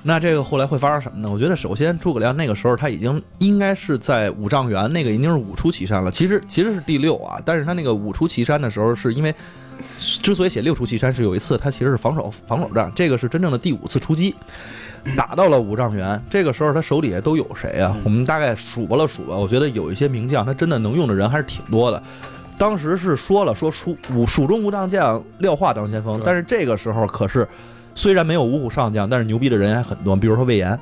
[0.03, 1.29] 那这个后来会发生什么呢？
[1.29, 6.09] 我觉得首先诸葛亮那个时候他已经应该是在五丈原，那个已经是五出祁山了。
[6.09, 9.33] 其实其实是第六啊，但是他那个五出祁山的时候，是因为
[9.97, 14.33] 之所以写六出祁山，是有一次他其实是防守防守战，这个是真正的第五次出击，
[15.17, 16.21] 打到了五丈原。
[16.29, 17.95] 这个时候他手底下都有谁啊？
[18.03, 22.01] 我们大概数吧了数吧，我觉得有一些名将，他真的能用的人还是挺多的。
[22.57, 27.47] 当时是说了说蜀武蜀中无将将廖化当先锋，但是这个时候可是
[27.99, 30.79] 虽然没有五虎上将，但是牛逼的人还很多，比如说魏延，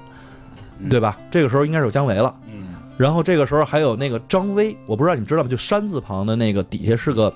[0.88, 1.18] 对吧？
[1.32, 2.32] 这个时候应该是有姜维了。
[2.46, 5.50] 嗯，然后这个时候还有那个张威，我不知道你们知道吗？
[5.50, 7.34] 就山字旁的那个底下是个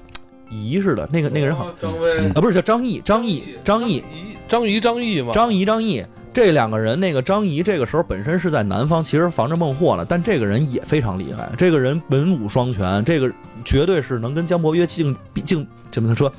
[0.51, 6.05] 仪似的，那个那个人好像张威、啊，不是叫张毅，张毅，张毅，仪、张仪、张毅嘛，张仪，张毅。
[6.31, 13.29] 这两个人，那个张仪这个时候本身是在南方，其实防着孟获了，但这个人也非常厉害，这个人文武双全，这个
[13.65, 15.13] 绝对是能跟姜伯约竞
[15.43, 16.37] 竞怎么说竞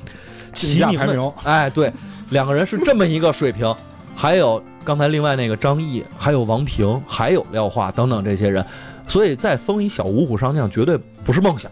[0.53, 1.91] 齐名的价排名，哎，对，
[2.29, 3.75] 两个人是这么一个水平。
[4.15, 8.63] 还有刚才另外那个张毅，还有王平，还有廖化等等这些人，
[9.07, 11.71] 所以再封一小五虎上将绝对不是梦想，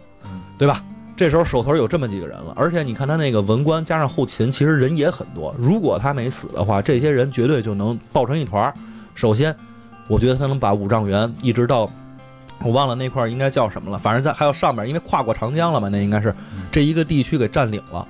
[0.57, 0.83] 对吧？
[1.15, 5.53] 这时候手头有这么几个人了，而且你看他那个文官加上后勤，其实人也很多。
[5.55, 8.73] 如果他没死的话，这些人绝对就能抱成一团儿。
[9.13, 9.55] 首先，
[10.07, 11.87] 我觉得他能把五丈原一直到
[12.63, 16.33] 我忘了那块儿应该叫什么了，反正在还有上面，因为跨过长江了嘛，那应该是
[16.71, 18.07] 这一个地区给占领了。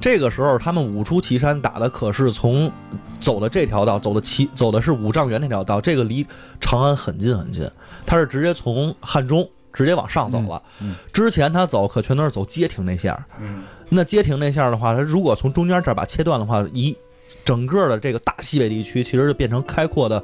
[0.00, 2.70] 这个时候，他们五出祁山打的可是从
[3.18, 6.26] 走的这条道，走的祁走的是五丈原那条道，这个离
[6.60, 7.68] 长安很近很近，
[8.04, 10.62] 他是直接从汉中直接往上走了。
[10.80, 16.94] 嗯嗯之前他走可全都是走街亭那线儿，嗯那街亭那线儿的话，他如果从中间这儿把切断的话，一
[17.44, 20.22] 整个的这个大西北地区其实就变成开阔的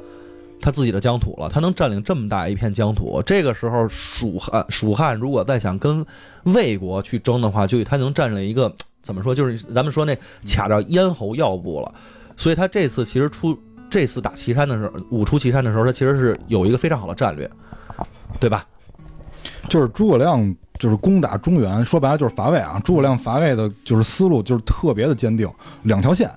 [0.61, 1.49] 他自己的疆土了。
[1.49, 6.05] 他能占领这么大一片疆土，这个时候蜀汉蜀汉如果再想跟
[6.43, 11.93] 魏国去争的话，就他能占领一个怎么说，就是咱们说那卡着咽喉要部了。
[12.37, 13.57] 所以他这次其实出
[13.89, 17.49] 这次打岐山的时候，五出岐山的时候，他其实是有一个非常好的战略，
[18.39, 18.65] 对吧？
[19.69, 22.81] 就是诸葛亮就是攻打中原，说白了就是伐魏啊。
[22.83, 25.47] 诸葛亮伐魏的就是思路就是特别的坚定，
[25.83, 26.31] 两条线，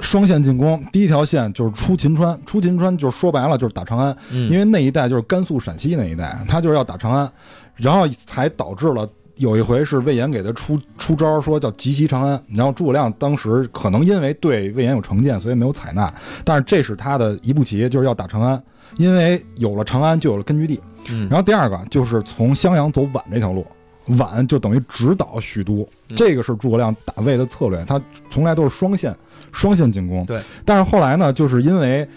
[0.00, 0.84] 双线进攻。
[0.92, 7.30] 第一条线就是出秦川，出秦川就是说白了就是打长安，嗯因为那一带就是甘肃、陕西那一带，他就是要打长安，
[7.76, 9.08] 然后才导致了。
[9.36, 16.12] 有一回是魏延给他出出招，说叫急袭长安，然后诸葛亮当时可能因为对魏延有成见，所以没有采纳。
[16.44, 18.62] 但是这是他的一步棋，就是要打长安，
[18.96, 20.80] 因为有了长安就有了根据地。
[21.10, 23.66] 嗯然后第二个就是从襄阳走宛这条路，
[24.10, 29.14] 宛就等于直捣许都，嗯这个是诸葛亮打魏的策略，他从来都是双线
[29.52, 30.24] 双线进攻。
[30.26, 32.08] 对，但是后来呢，就是因为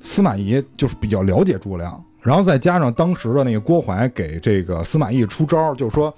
[0.00, 6.12] 司马懿就是比较了解诸葛亮，然后再加上当时的那个郭淮给这个司马懿出招，就是说。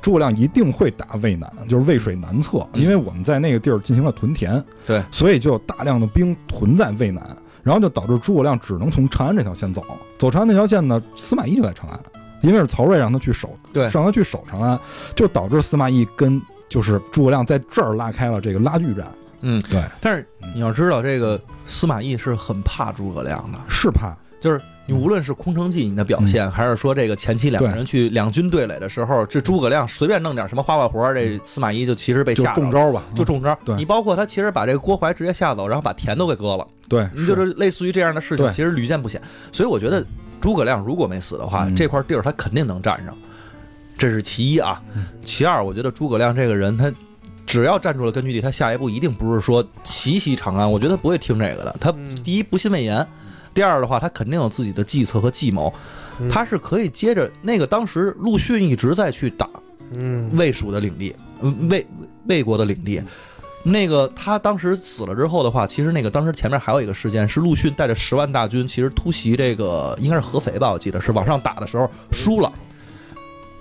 [0.00, 2.82] 诸葛亮一定会打渭南，就是渭水南侧，嗯。
[2.82, 7.24] 因为我们在那个地儿进行了屯田，对，所以就有大量的兵屯在渭南，
[7.62, 9.84] 然后就导致诸葛亮只能从长安这条线走。
[10.18, 12.00] 走长安那条线呢，司马懿就在长安，
[12.42, 13.84] 因为是曹睿让他去守，对。
[13.90, 14.78] 让他去守长安，
[15.14, 19.06] 就导致司马懿跟就是诸葛亮在这儿拉开了这个拉锯战。
[19.42, 32.70] 嗯，对，但是你要知道，这个司马懿是很怕诸葛亮的，是怕，就是你无论是空城计你的表现，还是说这个前期两个人去两军对垒的时候，这诸葛亮随便弄点什么花花活儿，这司马懿就其实被吓着了。
[32.70, 39.20] 中招吧，就中招，对你包括他其实把这个郭淮直接吓走，然后把田都给割了，对，你就是类似于这样的事情，其实屡见不鲜。
[39.52, 40.04] 所以我觉得
[40.40, 43.16] 诸葛亮如果没死的话，嗯这块地儿他肯定能占上，
[43.98, 44.82] 这是其一啊。
[44.94, 46.92] 嗯其二，我觉得诸葛亮这个人他。
[47.48, 51.76] 只要站住了根据地，他下一步一定不是说奇袭长安，我觉得他不会听这个的。
[51.78, 53.06] 他嗯第一不信魏延，
[53.56, 55.72] 第二的话，他肯定有自己的计策和计谋，
[56.20, 59.48] 嗯他是可以接着那个当时陆逊一直在去打
[59.92, 61.86] 嗯魏蜀的领地，嗯魏
[62.28, 63.02] 魏国的领地。
[63.62, 72.52] 那个他当时死了之后的话，其实那个当时前面还有一个事件是陆逊带着十万大军，其实突袭这个应该是合肥吧，我记得是往上打的时候输了。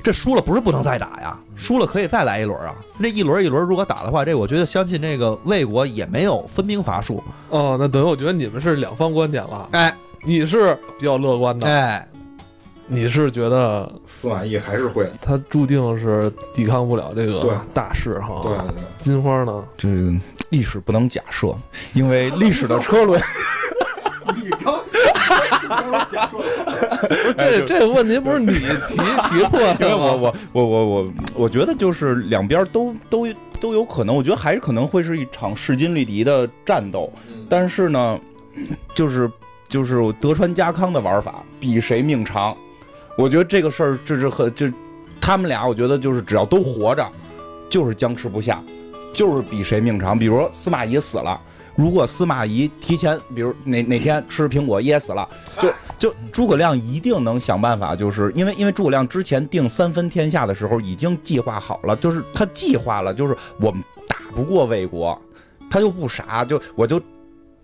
[0.06, 2.76] 这输了不是不能再打呀，输了可以再来一轮啊。
[3.02, 7.24] 这一轮一轮如果打的话，这我觉得相信这个魏国也没有分兵乏术。
[7.50, 9.68] 哦，那等于我觉得你们是两方观点了。
[9.72, 9.92] 哎
[10.24, 12.08] 你是比较乐观的，哎，
[12.86, 18.44] 你是觉得司马懿还是会，他注定是抵抗不了这个大势哈。
[18.44, 19.66] 对，金花呢？
[19.76, 19.90] 这
[20.50, 21.56] 历史不能假设，
[21.94, 23.20] 因为历史的车轮。
[27.38, 30.14] 这这个问题不是你提提出来的吗？
[30.14, 33.28] 我我我我我我觉得就是两边都都
[33.60, 37.12] 都有可能，我觉得还是可能会是一场势均力敌的战斗，
[37.50, 38.20] 但是呢，
[38.94, 39.30] 就是
[39.68, 42.56] 就是德川家康的玩法比谁命长，
[43.18, 44.68] 我觉得这个事儿这是很就
[45.20, 47.06] 他们俩我觉得就是只要都活着，
[47.70, 48.62] 就是僵持不下，
[49.14, 50.18] 就是比谁命长。
[50.18, 51.40] 比如说司马懿死了。
[51.76, 55.28] 如果司马懿提前，比如哪哪天吃苹果噎死了，
[55.60, 65.20] 就就诸葛亮一定能想办法，就是因为因为诸葛亮之前定三分天下的时候已经计划好了，就是他计划了，就是我们打不过魏国，
[65.70, 67.02] 他又不傻，就我就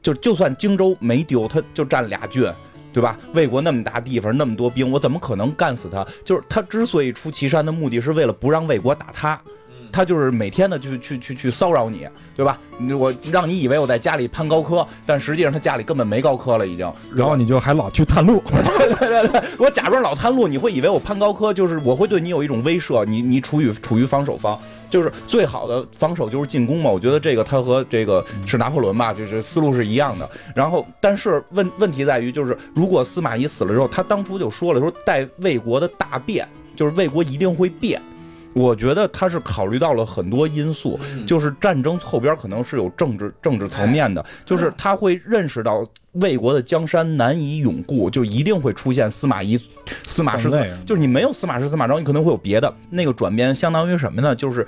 [0.01, 2.51] 就就算荆州没丢，他就占俩郡。
[2.93, 3.17] 对吧？
[3.33, 6.05] 魏国那么大地方，那么多兵，我怎么可能干死他？
[6.25, 9.41] 就是他之所以出祁山的目的是为了不让魏国打他。
[9.91, 12.59] 他就是每天的去去去去骚扰你，对吧？
[12.97, 16.91] 我让你以为我在家里攀高科，但实际上他家里根本没高科了，已经。
[17.15, 18.41] 然后你就还老去探路，
[18.99, 24.57] 对对对，我假装老探路，你会以为我攀高科，就是我会对你有一种威慑，你你处于处于防守方，
[24.89, 26.89] 就是最好的防守就是进攻嘛。
[26.89, 30.29] 我觉得这个他和这个是拿破仑吧，就是思路是一样的。
[30.55, 38.01] 然后，但是问问题在于，就是如果司马懿死了之后，他当初就说了，说待魏国的大变，就是魏国一定会变。
[38.53, 45.83] 我觉得他是考虑到了很多因素，就是战争后边可能是有政治政治层面的，就是他会认识到
[46.13, 49.57] 魏国的江山难以永固，就一定会出现司马懿、
[50.03, 50.49] 司马师，
[50.85, 54.35] 就是你没有司马师、司马昭，你可能会有别的那个转变，相当于什么呢？
[54.35, 54.67] 就是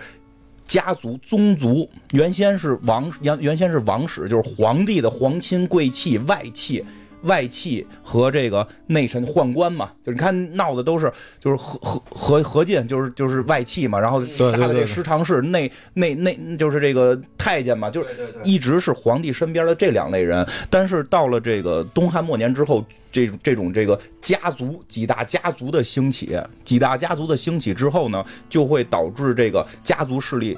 [0.65, 6.83] 家族宗族原先是王原原先是王室，就是皇帝的皇亲贵戚外戚。
[7.23, 18.13] 外戚和这个内臣宦官嘛，就是你看闹的都是就是何何何何进，就是就是外戚嘛，然后杀的这十常侍内内内就是这个太监嘛，就是
[18.43, 20.45] 一直是皇帝身边的这两类人。
[20.69, 30.57] 但是到了这个东汉末年之后，这这种这个家族几大家族的兴起，几大家族的兴起之后呢，就会导致这个家族势力。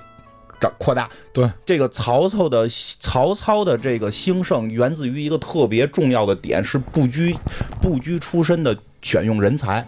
[0.65, 2.67] 长扩大，对这个曹操的
[2.99, 7.35] 曹操的这个兴盛，源自于一个特别重要的点，是不拘
[7.81, 9.85] 不拘出身的选用人才。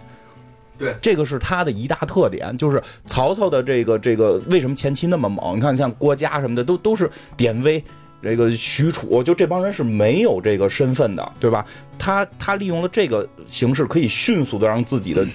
[0.78, 5.56] 对，这个是他的一大特点，就是曹操的这个这个为什么前期那么猛？
[5.56, 7.82] 你看像郭嘉什么的，都都是典韦，
[8.22, 11.66] 这个许褚，就这帮人是没有这个身份的，对吧？
[11.98, 15.26] 他他利用了这个形式，可以迅速的让自己的。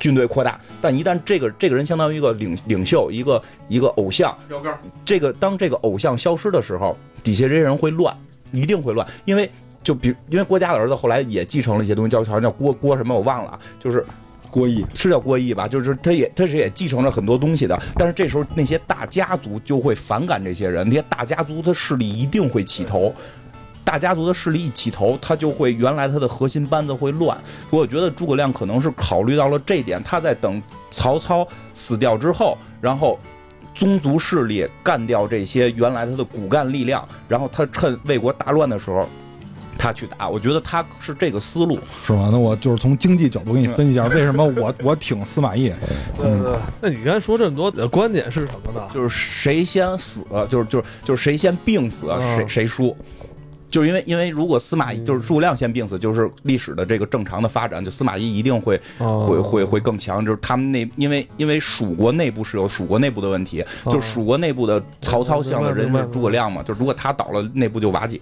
[0.00, 4.76] 军队扩大，但一旦这个这个人相当于一个领领袖，一个一个偶像，标杆。
[5.04, 8.16] 这个当这个偶像消失的时候，底下这些人会乱，
[8.50, 9.06] 一定会乱。
[9.26, 9.48] 因为
[9.82, 14.04] 就比因为郭嘉的儿子后来也继承了一些东西，叫好像叫郭郭什么我忘了，就是
[14.50, 15.68] 郭义是叫郭义吧？
[15.68, 17.78] 就是他也他是也继承了很多东西的。
[17.94, 23.14] 但是这时候那些大家族就会反感这些人，那些大家族的势力一定会起头。
[23.84, 27.36] 大家族的势力一起头，他就会原来他的核心班子会乱。
[27.70, 33.18] 我觉得诸葛亮可能是考虑到了这点，他在等曹操死掉之后，然后
[33.74, 39.08] 宗族势力干掉这些原来他的骨干力量，然后他趁魏国大乱的时候，
[39.78, 40.28] 他去打。
[40.28, 42.28] 我觉得他是这个思路，是吗？
[42.30, 45.72] 那我就是从经济角度给你分析一下，为什么我我挺司马懿。
[46.22, 48.86] 嗯，那你刚才说这么多的观点是什么呢？
[48.92, 52.06] 就是谁先死，就是就是就是谁先病死，
[52.36, 52.94] 谁谁输。
[53.70, 60.24] 就是因为，因为如果司马懿就是诸葛亮先病死，就是历史的这个正常的发展，就司马懿一定会会会会更强。
[60.24, 68.20] 就是他们那，因为因为蜀国内部是有蜀国内部的问题，就是蜀国内部的曹操像的人是诸葛亮嘛，就如果他倒了，内部就瓦解。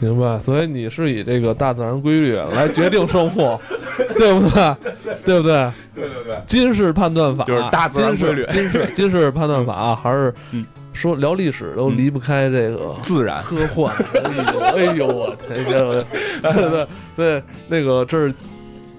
[0.00, 0.38] 明白。
[0.38, 3.58] 所以你是以这个大自然规律来决定胜负，
[4.16, 4.76] 对不对？
[5.24, 5.70] 对不对？
[5.94, 6.40] 对对对。
[6.46, 10.64] 金氏判断法就是大自然规律，金氏金氏判断法还是嗯。
[10.98, 15.64] 说聊历史都离不开这个自然科幻，哎呦，哎呦我天，
[16.42, 18.34] 对对对，那个这是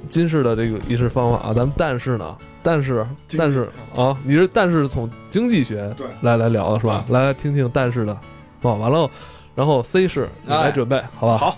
[0.08, 1.54] 金氏的这个仪式方法啊。
[1.54, 3.06] 咱们但是呢，但是
[3.38, 7.04] 但是啊，你是但是从经济学来来聊的是吧？
[7.10, 8.18] 来听听但是的，
[8.62, 9.10] 哦，完了，
[9.54, 11.38] 然后 C 市你来准备，好吧？
[11.38, 11.58] 好。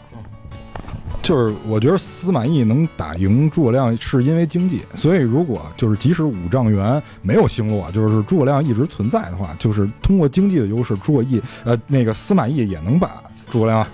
[1.22, 4.82] 就是我觉得司马懿能打赢诸葛亮，是因为经济。
[4.96, 13.86] 所以如果就是即使五丈原没有星落，就是诸葛亮一直存在的话，就是通过经济的优势，诸葛义呃那个司马懿也能把诸葛亮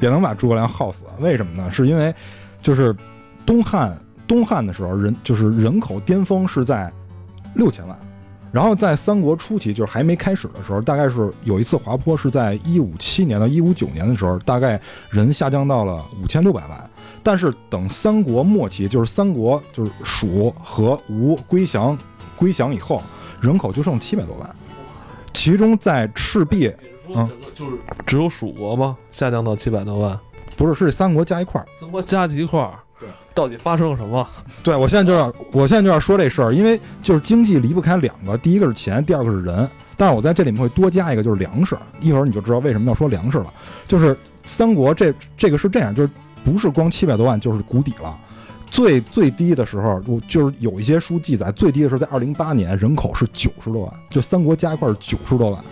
[0.00, 1.04] 也能把诸葛亮耗死。
[1.20, 1.70] 为什么呢？
[1.70, 2.14] 是因为
[2.60, 2.94] 就是
[3.46, 6.92] 东汉东汉的时候人就是人口巅峰是在
[7.54, 7.98] 六千万。
[8.50, 14.80] 然后在三国初期，就是还没开始的时候，大概是有一次滑坡，是在一五七年到一五九年的时候，大概
[15.10, 16.90] 人下降到了五千六百万。
[17.22, 21.96] 但是等三国末期，就是三国就是蜀和吴归降
[22.36, 23.02] 归降以后，
[23.40, 24.56] 人口就剩七百多万。
[25.34, 26.72] 其中在赤壁，
[27.08, 27.76] 嗯，就是
[28.06, 28.96] 只有蜀国吗？
[29.10, 30.18] 下降到七百多万？
[30.56, 31.66] 不是，是三国加一块儿。
[31.78, 32.78] 三国加一块儿。
[33.34, 34.26] 到底发生了什么？
[34.62, 39.68] 对我现在就要，我现在就要说这事儿，因为就是经济离不开两个，第一个是钱，第二个是人。
[39.96, 41.76] 但是我在这里面会多加一个，就是粮食。
[42.00, 43.52] 一会儿你就知道为什么要说粮食了。
[43.86, 46.10] 就是三国这这个是这样，就是
[46.44, 48.16] 不是光七百多万就是谷底了，
[48.70, 55.64] 最最低的时候，我就是有一些书记载，最低的时候在二零八年人口是九十多万，就三国加一块儿九十多万。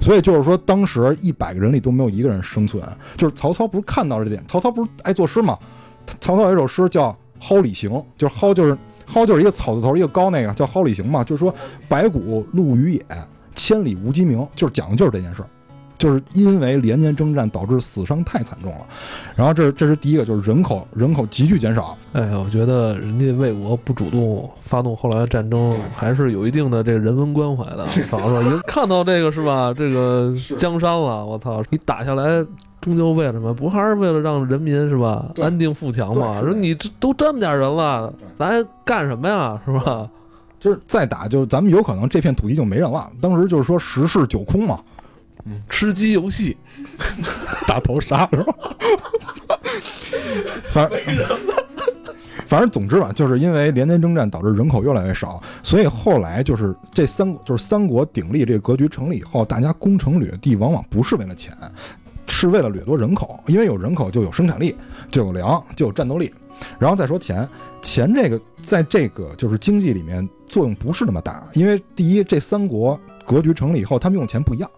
[0.00, 2.82] 所以就是说，当时一百个人里都没有一个人生存。
[3.16, 5.58] 就是曹操不是看到了这点，曹操不是爱作诗吗？
[6.20, 8.76] 曹操有一首诗叫《蒿里行》，就是蒿就是
[9.06, 11.54] 蒿就是一个草字头一个高那个叫蒿里行嘛，就是说
[11.88, 13.02] 白骨露于野，
[13.54, 15.48] 千里无鸡鸣，就是讲的就是这件事儿。
[15.96, 18.86] 就是因为连年征战导致死伤太惨重了，
[19.36, 21.96] 然后这这是第一个，就是人口人口急剧减少。
[22.12, 27.86] 哎呀，我觉得人家魏国不主动发动后来的战争，还是有一定的这个人文关怀的。
[28.10, 29.72] 曹操，已经看到这个是吧？
[29.72, 31.62] 这个江山了，我操！
[31.70, 32.44] 你打下来，
[32.84, 33.54] 终究为了什么？
[33.54, 35.32] 不还是为了让人民是吧？
[35.40, 36.42] 安定富强嘛？
[36.42, 39.58] 说你这都这么点人了，咱还干什么呀？
[39.64, 40.06] 是吧？
[40.60, 43.10] 就是再打，就是咱们有可能这片土地就没人了。
[43.22, 44.78] 当时就是说十室九空嘛，
[45.70, 46.56] 吃鸡游戏，
[47.66, 48.54] 大头杀是吧？
[50.70, 50.98] 反正
[52.46, 61.56] 反正总之吧，就是因为连年征战导致人口越来越少，所以后来就是这三就是三国鼎立这个格局成立以后，大家攻城掠地往往不是为了钱，
[62.34, 64.74] 是为了掠夺人口，因为有人口就有生产力，
[65.08, 66.32] 就有粮，就有战斗力。
[66.80, 67.48] 然后再说钱，
[67.80, 74.68] 钱这个在这个就是经济里面作用不是那么大，因为第一，这三国格局成立以后，他们用钱不一样。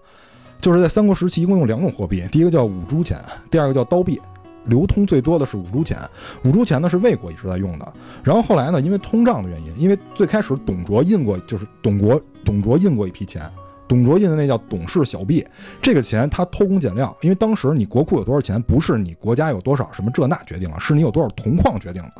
[0.61, 3.19] 就是在三国时期，一共用两种货币，第一个叫五铢钱，
[3.51, 4.21] 第二个叫刀币。
[4.67, 5.97] 流通最多的是五铢钱，
[6.43, 7.93] 五铢钱呢是魏国一直在用的。
[8.23, 13.49] 然后后来呢，因为通胀的原因，因为最开始董卓印过，就是董国董卓印过一批钱，
[13.89, 15.47] 董卓印的那叫董氏小币，
[15.81, 22.13] 这个钱他偷工减料，因为当时你国库有多少钱，不是你国家有多少什么这那决定了，是你有多少铜矿决定的。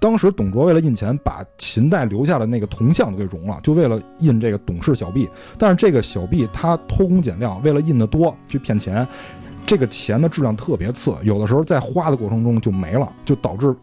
[0.00, 5.28] 当时董卓为了印钱，把秦代留下的那个铜像都给熔了，就为了印这个董氏小币。
[5.58, 9.06] 但是这个小币他偷工减料，为了印的多去骗钱，
[9.66, 13.74] 这个钱的质量特别次，有的时候在花的过程中就没了，就导致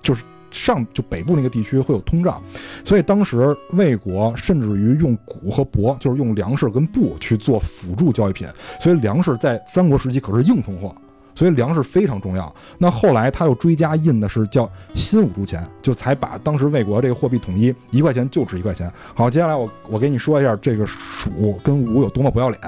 [0.00, 0.22] 就是
[0.54, 2.40] 上就北部那个地区会有通胀，
[2.84, 8.46] 所以当时魏国甚至于用谷和帛，就是用粮食跟布去做辅助交易品，
[8.80, 10.94] 所以粮食在三国时期可是硬通货。
[11.36, 12.54] 所以粮食非常重要。
[12.78, 18.88] 那后来他又追加印的是叫新五铢钱，就才把当时魏国这个货币统一，一块钱就值一块钱。
[19.14, 22.60] 好，接下来我我给你说一下这个蜀跟吴有多么不要脸。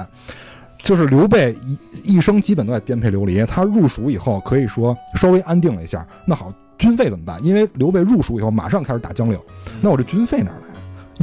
[0.83, 6.05] 就是刘备一一生基本都在颠沛流离，他入蜀以后可以说稍微安定了一下。
[6.25, 7.43] 那好，军费怎么办？
[7.45, 9.39] 因为刘备入蜀以后马上开始打江陵，
[9.81, 10.67] 那我这军费哪儿来？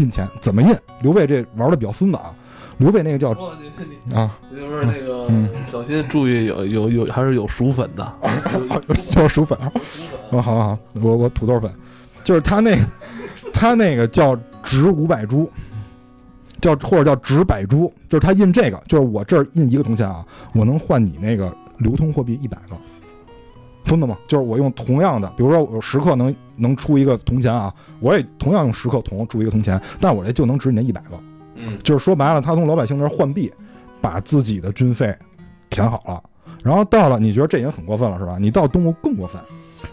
[0.02, 0.28] 印钱。
[0.40, 0.76] 怎么印？
[1.02, 2.34] 刘备这玩的比较孙子啊。
[2.80, 3.30] 刘备那个叫
[4.16, 5.48] 啊，就是那个嗯。
[5.72, 8.14] 小心注意有有有还是有薯粉的，
[9.12, 9.72] 叫薯粉啊。
[10.32, 11.72] 啊，好好好，我我土豆粉，
[12.24, 12.76] 就是他那
[13.54, 15.48] 他那个叫值五百铢，
[16.60, 22.76] 叫或者叫值百铢，就是他印这个，就是我这儿印一个铜钱啊，我能换你那个流通货币一百个，
[23.86, 24.18] 分的吗？
[24.28, 31.20] 就是我用同样的，比如说我十克能能出一个铜钱啊，我也同样用十克铜铸一个铜钱，但我这就能值你那一百个。
[31.56, 33.52] 嗯，就是说白了，他从老百姓那儿换币，
[34.02, 35.16] 把自己的军费
[35.70, 36.22] 填好了。
[36.64, 38.38] 然后到了，你觉得这已经很过分了是吧？
[38.40, 39.42] 你到东吴更过分，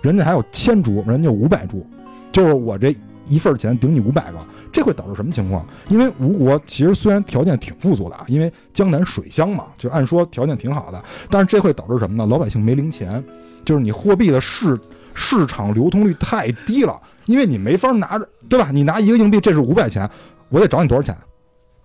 [0.01, 1.85] 人家还有千铢，人家有五百铢，
[2.33, 2.95] 就是我这
[3.27, 4.39] 一份钱顶你五百个，
[4.73, 5.67] 这会导致什么情况？
[5.89, 12.27] 因为吴国其实虽然条件挺富足的啊，因为江南水乡嘛，就按说条件挺好的，但是这会导致什么呢？
[12.27, 13.23] 老百姓没零钱，
[13.65, 14.79] 就是你货币的市
[15.15, 18.71] 市场流通率太低了，因为你没法拿着，对吧？
[18.73, 20.09] 你拿一个硬币，这是五百钱，
[20.49, 21.17] 我得找你多少钱？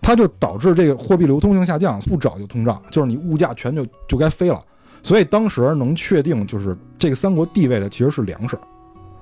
[0.02, 4.64] 它就导致这个货币流通性下降，不找就通胀，就是你物价全就就该飞了。
[5.02, 8.58] 所以当时能确定就是这个三国地位的其实是粮食，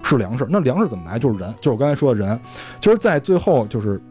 [0.04, 0.46] 是粮食。
[0.50, 1.18] 那粮食怎么来？
[1.18, 2.40] 就是人，就是我刚才说的人。
[2.80, 4.02] 其实，在最后就是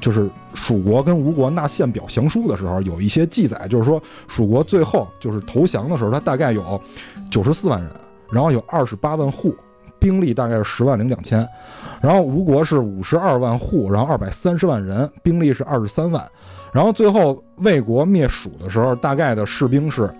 [0.00, 6.80] 就是蜀国跟吴国纳献表降书的时候，有一些记载，就是说蜀国最后就是投降的时候，他大概有
[7.30, 7.90] 九十四万人，
[8.30, 9.54] 然后有二十八万户，
[9.98, 11.46] 兵力大概是十万零两千。
[12.00, 16.24] 然后吴国是五十二万户，然后二百三十万人，兵力是二十三万。
[16.72, 20.10] 然后最后魏国灭蜀的时候，大概的士兵是，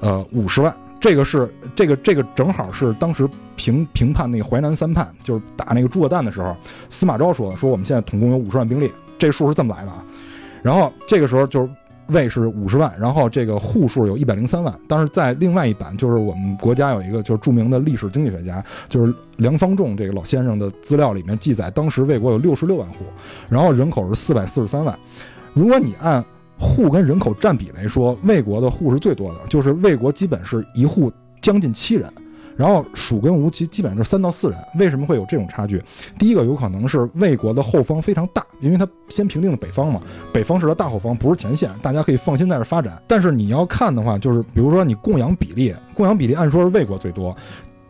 [0.00, 0.74] 呃五十万。
[1.00, 6.56] 这个是这个这个正好是当时评评判那个淮南三叛，就是打那个诸葛诞的时候，
[6.88, 10.04] 司马昭说说我们现在统共有五十万兵力，这数是这么来的啊。
[10.62, 11.70] 然后这个时候就是
[12.08, 14.74] 魏 是五十万，然后这个户数有一百零三万。
[14.88, 23.04] 但是在另外一版，就是我们国家有一个就是著名的历史经济学家，就是梁方仲这个老先生的资料里面记载，当时魏国有六十六万户，
[23.48, 24.98] 然后人口是四百四十三万。
[25.54, 26.24] 如果你按
[26.58, 32.12] 户跟人口占比来说，魏国的户是最多的，就是魏国基本是一户将近七人。
[32.56, 35.80] 然后蜀跟吴其基本上是三到四人，为什么会有这种差距？
[36.18, 40.02] 第一个有可能是魏国的后方非常大，因为它先平定了北方嘛，
[40.32, 43.00] 北方是它大后方，不是前线，大家可以放心在这发展。
[43.06, 47.32] 但是你要看的话，就是比如说你供养比例，供养比例按说是魏国最多，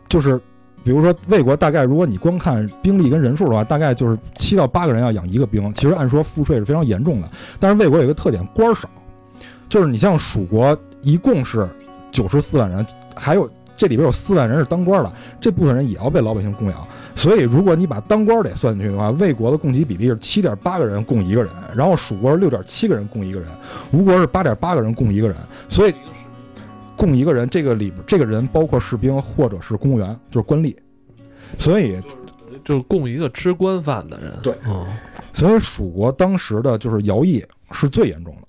[0.07, 0.39] 就是
[0.83, 5.71] 比如说魏国大概如果你光看兵力跟人数的话，大概就是七到八个人要养一个兵。
[5.73, 8.89] 其实按说赋税是非常严重的，但是魏国有一个特点，官儿少，
[9.67, 11.67] 就是你像蜀国一共是
[12.11, 16.87] 九十四万人，还有这里边有四万人是当官的，这部分人也要被老百姓供养。
[17.15, 23.49] 所以如果你把当官得算进去的话，魏国的供给比例是七点八个人供一个人，然后蜀国是六点七个人供一个人，
[23.91, 25.35] 吴国是八点八个人供一个人，
[25.67, 25.93] 所以
[26.99, 30.75] 供一个人这个里边这个人包括士兵或者是公务员，就是官吏。
[31.57, 31.97] 所以，
[32.63, 34.37] 就是供一个吃官饭的人。
[34.43, 34.85] 对嗯，
[35.33, 38.47] 所以蜀国当时的就是徭役是最严重的，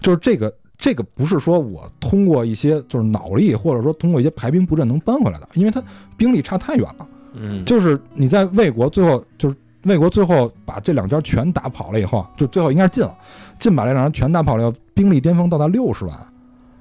[0.00, 5.82] 就是这个这个不是说我通过一些就是脑力或者说通过一些排兵布阵能扳回来的，因为他
[6.16, 7.08] 兵力差太远了。
[7.34, 13.14] 嗯，就是你在魏国最后就是魏国最后把这两家全打跑了以后，就最后应该是晋了，
[13.58, 16.18] 晋把这两家全打跑了兵力巅峰到达六十万。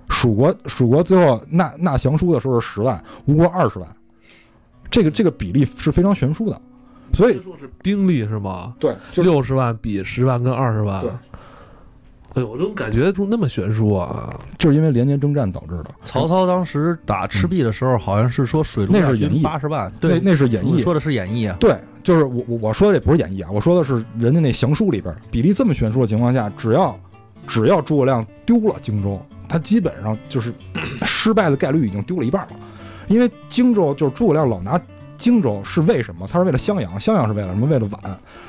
[0.09, 3.87] 蜀国蜀国最后纳纳降书的时候是十万，吴国二十万，
[4.89, 6.61] 这个这个比例是非常悬殊的，
[7.13, 8.73] 所以说是兵力是吗？
[8.79, 11.09] 对，就是六十万比十万跟二十万对。
[12.35, 14.37] 哎呦，我怎么感觉出那么悬殊啊？
[14.57, 15.85] 就是因为连年征战导致的。
[16.03, 21.55] 曹操当时打赤壁的时候，好像是说水陆两军那是演义八十万，那对，那是演义，说的是演义啊。
[21.61, 26.99] 对，就是我我我说的也不是演义啊，我说的是人家那降书里边比例这么悬殊的情况下，只要
[27.47, 29.17] 只要诸葛亮丢了荆州，
[29.47, 30.53] 他基本上就是
[31.05, 32.51] 失败的概率已经丢了一半了。
[33.07, 34.81] 因为荆州就是诸葛亮老拿
[35.17, 36.27] 荆州是为什么？
[36.27, 37.67] 他是为了襄阳，襄阳是为了什么？
[37.67, 37.97] 为了宛。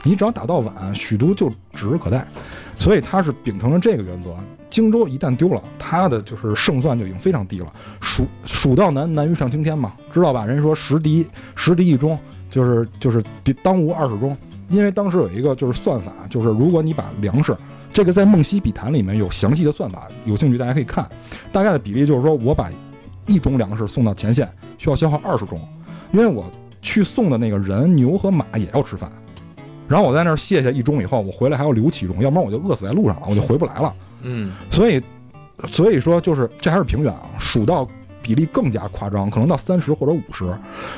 [0.03, 2.27] 你只要打到宛，许都就指日可待。
[2.79, 4.35] 所以他是秉承了这个原则，
[4.69, 7.73] 荆州一旦丢了，他的就是胜算就已经非常低了。
[8.01, 10.45] 蜀蜀道难，难于上青天嘛，知道吧？
[10.45, 12.19] 人说十敌十敌一中，
[12.51, 14.37] 就是就是敌当无二十中。
[14.69, 17.57] 因为当时有一个就是算法，就是如果你把粮食，
[17.97, 21.09] 这个在《梦溪笔谈》里面有详细的算法，有兴趣大家可以看。
[21.51, 22.71] 大概的比例就是说我把
[23.27, 25.59] 一种粮食送到前线，需要消耗二十种，
[26.13, 26.45] 因为我
[26.83, 29.11] 去送的那个人牛和马也要吃饭。
[29.89, 33.95] 然后我在那儿卸下一钟以后，我回来还要留七中，要不然我就饿死在路上了，我就回不来了。
[34.21, 35.03] 嗯，所以，
[35.73, 37.89] 所以说就是这还是平原啊，蜀道
[38.21, 40.45] 比例更加夸张，可能到三十或者五十。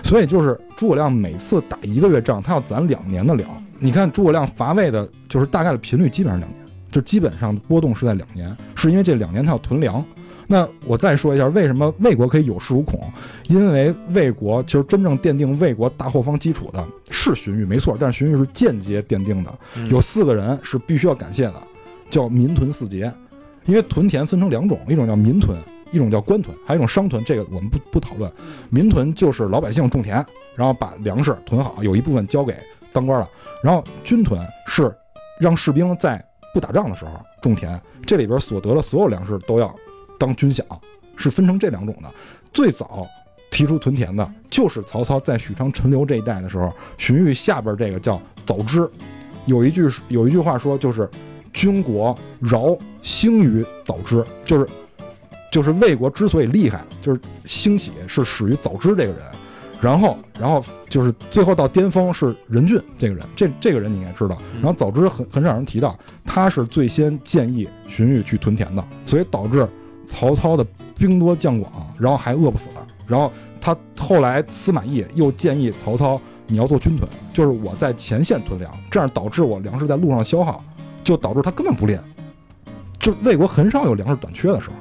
[0.03, 3.49] 所以就是诸葛亮每次打一个月仗，他要攒两年的粮。
[3.79, 10.05] 你看诸葛亮伐魏的，就是大概的频率基本上两年，就基本上波动是在两年，是因为这两年他要囤粮。
[10.51, 12.99] 那我再说一下，为什么魏国可以有恃无恐？
[13.49, 19.53] 因为魏国其实真正奠定魏国大后方基础的是荀彧，没错，但是荀彧是间接奠定的。
[19.91, 21.63] 有四个人是必须要感谢的，
[22.09, 23.13] 叫民屯四杰。
[23.67, 25.55] 因为屯田分成两种，一种叫民屯，
[25.91, 27.23] 一种叫官屯，还有一种商屯。
[27.23, 28.33] 这个我们不不讨论。
[28.71, 30.25] 民屯就是老百姓种田，
[30.57, 32.55] 然后把粮食囤好，有一部分交给
[32.91, 33.29] 当官了。
[33.63, 34.91] 然后军屯是
[35.39, 36.25] 让士兵在
[36.59, 39.73] 不打仗的时候种田，这里边所得的所有粮食都要
[40.19, 40.65] 当军饷，
[41.17, 42.11] 是分成这两种的。
[42.53, 43.07] 最早
[43.51, 48.91] 提出屯田的就是曹操在许昌陈留这一带的时候，荀彧下边这个叫早知，
[49.47, 51.09] 有一句有一句话说就是。
[51.51, 54.69] 军国饶兴于早知，就是
[55.51, 59.23] 就是魏国之所以厉害，就是兴起是始于早知这个人，
[59.81, 64.37] 然后然后就是最后到巅峰是任俊这个人，这这个人你应该知道。
[64.55, 69.69] 然后早知很很少人提到，他是最先建议荀彧去屯田的，所以导致
[70.07, 70.67] 曹操的
[70.97, 72.87] 兵多将广，然后还饿不死了。
[73.07, 80.63] 然后他后来司马懿又建议曹操，你要做军屯，就是我在前线屯粮，这样导致我粮食在路上消耗。
[81.05, 81.99] 就导致他根本不练，
[82.99, 84.75] 就魏国很少有粮食短缺的时候，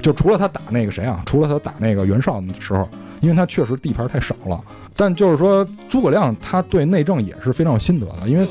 [0.00, 2.88] 就除了他打那个谁啊，除了他打那个袁绍的时候，
[3.24, 4.60] 因为他确实地盘太少了。
[4.94, 8.48] 但就是说，诸葛亮他对内政也是非常有心得的，因为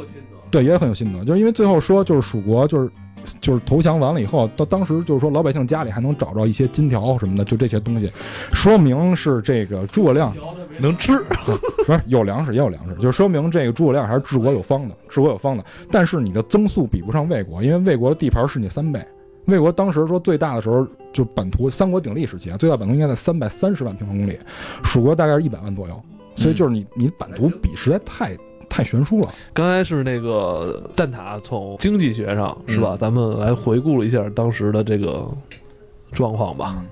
[0.51, 2.91] 对也很有心得，就是因为最后说就是蜀国就是
[3.39, 8.11] 就是投降完了以后，到当时就是说老百姓家里还能找着一些金条什么的，就这些东西，
[8.51, 10.35] 说明是这个诸葛亮
[10.79, 11.17] 能吃，
[11.87, 15.63] 不是有粮食也有粮食，就说明这个诸葛亮还是治国有方的，治国有方的。
[15.89, 19.01] 但是你的增速比不上魏国，因为魏国的地盘是你三倍。
[19.45, 24.37] 魏国当时说最大的时候就版图，三国鼎立时期啊，最大版图应该在三百三十万平方公里，
[24.83, 26.03] 蜀国大概是一百万左右。
[26.35, 28.35] 所以就是你你版图比实在太
[28.67, 29.31] 太悬殊了。
[29.53, 32.97] 刚才是那个蛋挞从经济学上是吧？
[32.99, 35.29] 咱们来回顾了一下当时的这个
[36.11, 36.83] 状况吧。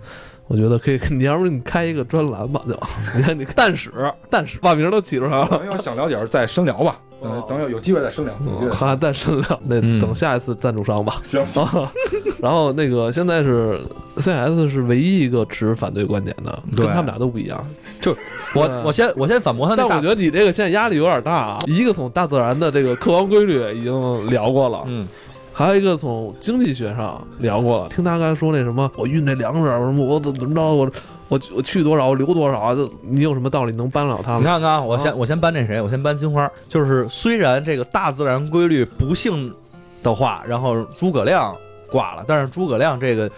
[0.52, 2.78] 我觉得可以，你要不你开一个专栏吧，就
[3.16, 3.90] 你看你蛋史
[4.30, 5.48] 蛋史把名都起出来了。
[5.48, 8.36] 等要想了解再深聊吧，等等有有机会再深聊。
[8.70, 11.22] 还再深聊，那等下一次赞助商吧。
[11.24, 11.66] 行行。
[12.44, 13.80] 然后那个现在是
[14.18, 17.66] CS 是唯一一个持反对观点的，跟他们俩都不一样。
[18.02, 18.12] 就
[18.54, 21.60] 我我先我先反驳他，但我觉得你这个现在压力有点大啊。
[21.66, 25.08] 一个从大自然的这个客观规律已经聊过了，嗯。
[25.54, 30.90] 还有一个从经济学上聊过了，听他刚才说那什么，我运这粮食什么，我怎么着，我
[31.28, 32.74] 我我去多少，我留多少啊？
[32.74, 34.42] 这你有什么道理能帮了他们？
[34.42, 35.82] 你看看啊，我先啊我先搬那谁？
[35.82, 36.50] 我先搬金花。
[36.68, 39.54] 就是虽然这个大自然规律不幸
[40.02, 41.56] 的话，然后诸葛亮
[41.90, 43.30] 挂了，但是诸葛亮这个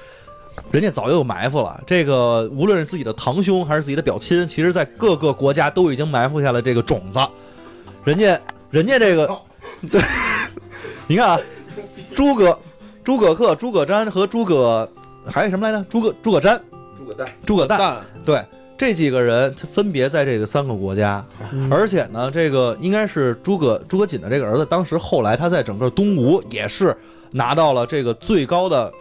[0.72, 1.82] 人家早就有埋伏了。
[1.86, 7.20] 这个无论是自己的堂兄还是自己的表亲，其实在各个国家都已经埋伏下了这个种子。
[8.04, 8.40] 人家
[8.70, 9.28] 人家这个，
[9.90, 10.02] 对，
[11.08, 11.40] 你看啊，
[12.16, 12.58] 诸葛
[13.04, 14.90] 诸葛恪、诸葛瞻和诸葛
[15.26, 15.86] 还有什么来着？
[15.90, 16.60] 诸葛诸葛瞻、
[16.98, 18.44] 诸葛诞，诸葛诞，对。
[18.76, 26.94] 这几个人分别在这个三个国家，嗯而且呢，这个应该是诸葛诸葛瑾的这个儿子，当时后来他在整个东吴也是
[27.32, 28.92] 拿到了这个最高的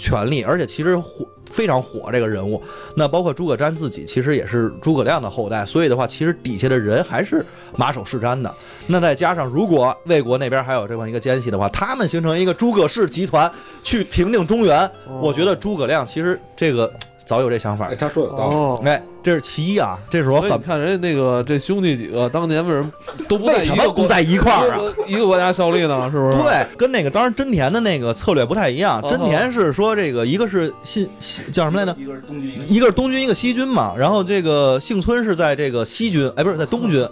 [0.00, 2.60] 权力，而且其实火非常火这个人物。
[2.96, 7.46] 那包括诸葛瞻自己，其实也是诸葛亮的后代，所以的话，其实底下的人还是
[7.76, 8.52] 马首是瞻的。
[8.88, 13.48] 那再加上如果魏国那边还有这么一个奸细的话，他们形成一个诸葛氏集团
[13.84, 14.90] 去平定中原，
[15.20, 16.92] 我觉得诸葛亮其实这个
[17.24, 17.94] 早有这想法哎，。
[17.94, 18.54] 他说有道理。
[18.54, 22.90] 哦，哎，这是其一啊，这是我反你看人家那个这兄弟几个当年为什么
[23.28, 24.80] 都不在为一个国什么不在一块儿啊？
[25.06, 26.10] 一个国家效力呢？
[26.10, 26.38] 是不是？
[26.38, 29.00] 对，跟那个当时真田的那个策略不太一样。
[29.00, 31.96] 哦真田是说这个一个是信信叫什么来着？
[31.98, 33.94] 一个是东军，一个是东军，一个西军嘛。
[33.96, 37.06] 然后这个幸村是在这个西军，哎，不是在东军，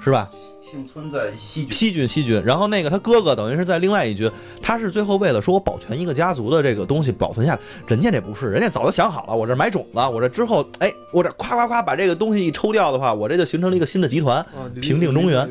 [0.00, 0.28] 是吧？
[0.70, 2.42] 幸村在西军，西军西军。
[2.44, 14.44] 然后那个他哥哥等于是在另外一军，他是最后为了说我保全一个家族的这个东西保存下来，人家这不是，人家早就想好了，我这买种子，我这之后，哎，我这夸夸夸把这个东西一抽掉的话，我这就形成了一个新的集团。
[14.82, 15.48] 平定中原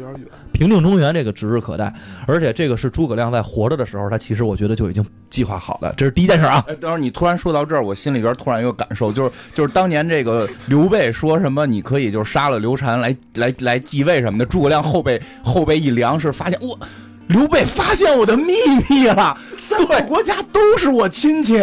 [0.54, 1.92] 平定中原这个指日可待，
[2.28, 6.64] 而且这个是诸葛亮在活着的时候，他其实我觉得就已经计划好了，这是第一件事啊。
[6.68, 16.78] 哎，等会儿你突然说到这儿，我心里边突然有个感受，就是就是当年这个刘备说什么你可以就是杀了刘禅来来来继位什么的，诸葛亮后背后背一凉，是发现我
[17.28, 18.54] 刘备发现我的秘
[18.90, 21.60] 密了，三个国家都是我亲戚，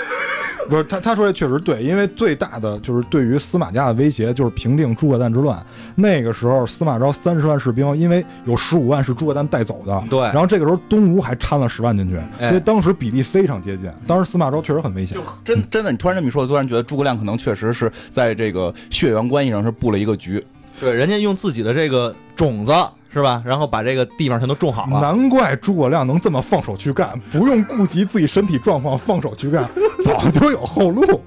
[0.68, 5.62] 不是他，他说的确实对，因为最大的就是对于司马家的威胁就是平定诸葛诞之乱。
[5.94, 13.90] 那个时候司马昭三十万士兵，因为有十五万是诸葛诞带走的，对然后这个时候东吴还掺了十万进去，哎所以当时比例非常接近。
[14.06, 20.42] 当时司马昭确实很危险，真真的，你突然这么一说，我突然觉得诸葛亮可能确实是在这个血缘关系上是布了一个局。
[20.80, 22.72] 对，人家用自己的这个种子
[23.12, 25.00] 是吧，然后把这个地方全都种好了。
[25.00, 29.68] 难怪诸葛亮能这么放手去干，不用顾及自己身体状况，放手去干，
[30.04, 31.22] 早就有后路。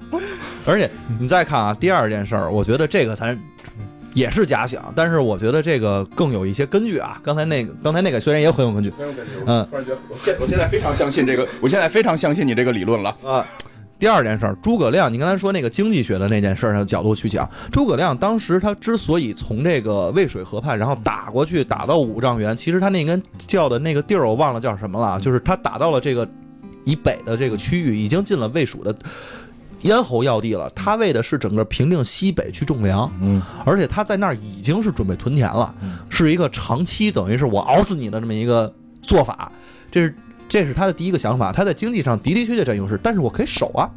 [0.66, 3.38] 而且你再看啊，第二件事儿，我觉得这个咱
[4.12, 7.18] 也是假想，但是我觉得这个更有一些根据啊。
[7.22, 8.92] 刚才那个，刚才那个虽然也很有根据，
[9.46, 13.16] 嗯突然觉得我现我现在非常相信这个，我现在非常相信你这个理论了。
[13.24, 13.46] 啊。
[13.98, 26.28] 第二件事儿，诸葛亮，你刚才说那个经济学的那件事儿的角度去讲，诸葛亮当时他之所以从这个渭水河畔，然后打过去，打到五丈原，其实他那根叫的那个地儿我忘了叫什么了啊，就是他打到了这个
[26.84, 28.94] 以北的这个区域，已经进了魏蜀的
[29.82, 30.70] 咽喉要地了。
[30.70, 35.74] 他为的是整个平定西北去种粮，嗯，而且他在那儿已经是准备屯田了，
[36.08, 38.72] 是一个长期等于是我熬死你的这么一个
[39.02, 39.50] 做法，
[39.90, 40.14] 这是
[40.48, 41.52] 这是他的第一个想法。
[41.52, 43.88] 他在经济上的的确确占优势，但是我可以守啊，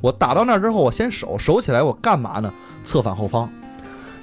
[0.00, 2.52] 我打到那儿之后，我先守，守起来我干嘛呢？
[2.82, 3.48] 策反后方，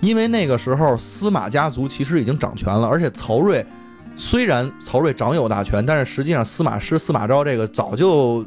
[0.01, 3.65] 因为那个时候司马家族其实已经掌权了，而且曹睿
[4.15, 8.45] 虽然曹睿掌有大权，但是实际上司马师、司马昭这个早就。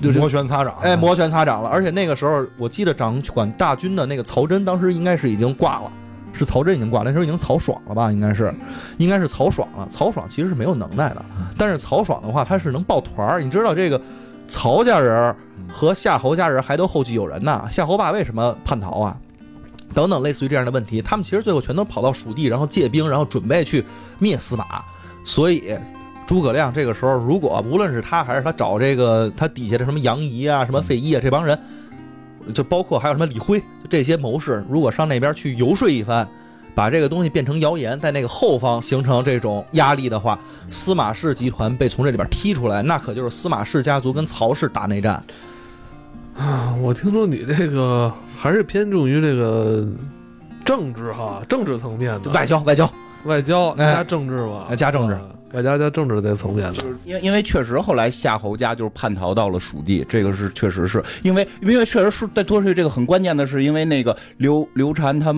[0.00, 1.68] 就是摩拳擦掌，哎，摩拳擦掌了。
[1.68, 5.90] 而且那个时候，我记得掌管大军的那个曹真，当时应该是已经挂了，
[6.38, 8.12] 是曹真已经挂了，那时候已经曹爽了吧？
[8.12, 8.54] 应该是，
[8.96, 9.86] 应该是曹爽了。
[9.90, 11.24] 曹爽其实是没有能耐的，
[11.56, 13.42] 但是曹爽的话，他是能抱团儿。
[13.42, 14.00] 你知道这个
[14.46, 15.36] 曹家人儿
[15.68, 17.66] 和夏侯家人还都后继有人呢。
[17.70, 19.16] 夏侯霸为什么叛逃啊？
[19.94, 23.84] 等等，类似于这样的问题，他们其实最后全都跑到蜀地，然后借兵，然后准备去
[24.18, 24.64] 灭司马。
[25.24, 25.74] 所以，
[26.26, 31.58] 诸葛亮这个时候，如果无论是他还是他找这个他底下的什么杨仪啊、什么费祎啊这帮人，
[32.54, 36.26] 就包括还有什么李辉，就这些谋士，如果上那边去游说一番，
[36.74, 40.38] 把这个东西变成谣言，在那个后方形成这种压力的话，
[40.70, 45.22] 司马氏集团被从这里边踢出来，那可就是司马氏家族跟曹氏打内战。
[46.36, 49.84] 啊，我听说你这个 还是偏重于这个
[50.64, 52.88] 政治哈，政治层面的外交，外交，
[53.24, 56.84] 外交哎加政治吧，哎加政治啊外交加政治这层面的。
[57.04, 65.34] 因为因为确实后来夏侯家就是叛逃到了蜀地，这个是确实是因为因为确实是再多说这个很关键的是，因为那个刘刘禅他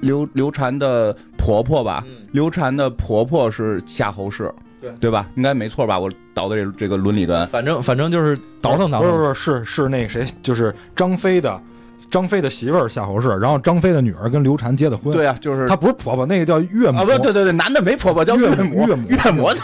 [0.00, 5.28] 刘刘禅的婆婆吧，嗯刘禅的婆婆是夏侯氏，对对吧？
[5.36, 5.98] 应该没错吧？
[5.98, 9.10] 我倒的这这个伦理根，反正反正就是倒腾倒腾。
[9.10, 11.60] 不是不是是是那谁，就是张飞的
[12.14, 15.12] 张飞的媳妇儿夏侯氏，然后张飞的女儿跟刘禅结的婚。
[15.12, 16.98] 对啊，就是她不是婆婆，那个叫岳母。
[16.98, 19.56] 啊，不对对对，男的没婆婆叫岳母，岳母岳母的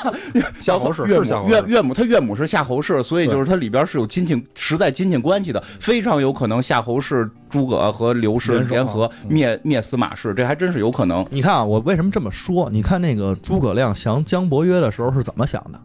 [0.60, 11.24] 夏侯氏岳是夏侯氏母岳岳母，他岳母是夏侯氏，所以就是他里边是有亲戚实在亲戚关系的，非常有可能夏侯氏、诸葛和刘氏联合嗯灭灭司马氏，这还真是有可能。
[11.30, 12.68] 你看啊，我为什么这么说？
[12.72, 15.80] 你看那个诸葛亮降江伯约的时候是怎么想的？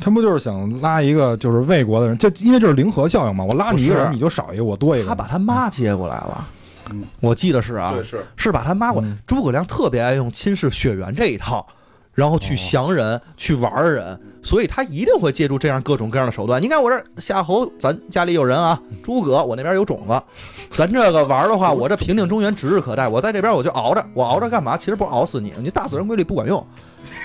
[0.00, 5.08] 他不就是想拉一个就是魏国的人，就因为这是零和效应嘛，我拉你一个人你就少一个，我多一个。
[5.08, 6.48] 他把他妈接过来了
[6.90, 7.04] 嗯。
[7.20, 9.18] 我记得是啊，是是把他妈过来嗯。
[9.26, 11.66] 诸葛亮特别爱用亲视血缘这一套，
[12.12, 16.62] 然后去哦降人、去玩儿人，所以他一定会借助这样各种各样的手段。
[16.62, 20.22] 你看我这夏侯，咱家里有人啊；诸葛，我那边有种子。
[20.70, 23.08] 咱这个玩儿的话，我这平定中原指日可待。
[23.08, 24.76] 我在这边我就熬着，我熬着干嘛？
[24.76, 26.64] 其实不是熬死你，你大死人规律不管用。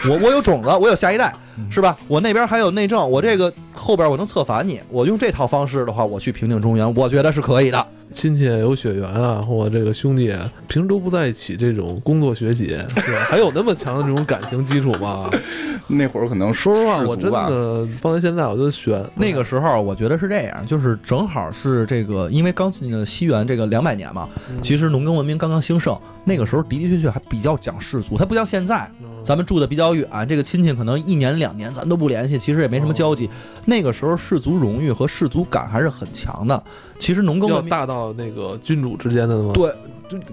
[0.10, 1.34] 我我有种子，我有下一代，
[1.70, 1.98] 是吧？
[2.08, 4.80] 我那边还有内政，我这个后边我能策反你。
[4.90, 7.88] 我用这套方式的话，我去平定中原，我觉得是可以的。
[8.12, 10.36] 亲戚有血缘啊，或者这个兄弟
[10.68, 13.26] 平时都不在一起，这种工作学习， 对吧？
[13.30, 15.30] 还有那么强的这种感情基础吗？
[15.88, 24.28] 那会儿可能说实话，我真的放在现在，我就选那个时候，我觉得是这样，就是正好是这个，因为刚进的西元这个两百年嘛，
[24.62, 28.92] 其实农耕文明刚刚兴盛，那个时候的的确确还比较讲氏族，它不像现在，
[29.24, 33.30] 咱们住的比较远，这个亲戚可能一年两年咱都不联系，其实也没什么交集。
[33.66, 36.62] 那个时候氏族荣誉和氏族感还是很强的。
[37.00, 39.54] 其实农耕要大到那个君主之间的吗？
[39.54, 39.72] 对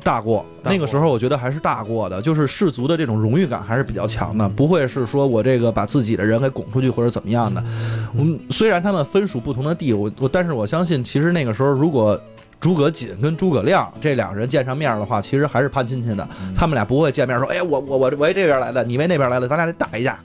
[0.02, 7.62] 大过，大过那个时候我觉得还是大过的，就是氏族的这种荣誉感还是比较强的，不会是说我这个把自己的人给拱出去或者怎么样的。
[8.14, 12.20] 嗯，虽然他们分属不同的地，我我但是我相信，其实那个时候如果
[12.60, 20.18] 诸葛瑾跟诸葛亮这两人见上面的话，其实还是攀亲戚的，他们俩不会见面说，哎，我我我我为这边来的，你为那边来的，咱俩得打一架，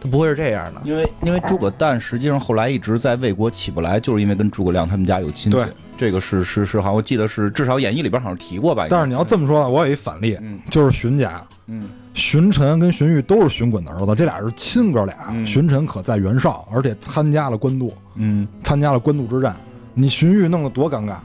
[0.00, 0.80] 他不会是这样的。
[0.84, 5.66] 因为因为诸葛诞实际上后来一直在魏国起不来，就是因为跟诸葛亮他们家有亲戚对。
[5.96, 8.86] 这个是是是，好像我记得是至少演义里边好像提过吧。
[8.88, 11.44] 但是你要这么说，我有一反例，嗯就是荀家。
[11.66, 15.16] 嗯荀臣跟荀彧都是荀滚的儿子，这俩是亲哥俩。
[15.30, 19.56] 嗯荀臣可在袁绍，而且参加了官渡，嗯，参加了官渡之战。
[19.94, 21.16] 你荀彧弄得多尴尬！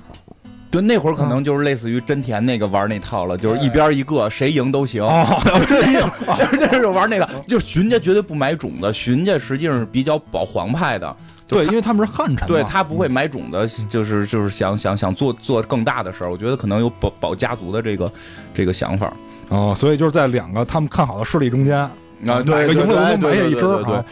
[0.74, 5.04] 对，那会儿可能就是类似于真田那个玩那套了，就是一边一个，谁赢都行。
[5.06, 6.10] 哦， 这样，
[6.52, 11.16] 这是玩那个，就荀家绝对不买种子，荀家实际上是比较保皇派的。
[11.48, 12.48] 对，因为他们是汉臣。
[12.48, 16.32] 对他不会买种子，就是就是想想想做做更大的事儿。
[16.32, 18.12] 我觉得可能有保保家族的这个
[18.52, 19.14] 这个想法。
[19.50, 21.88] 哦，所以就是在两个他们看好的势力中间，
[22.28, 24.06] 啊，哪对，对都埋下一只对对对啊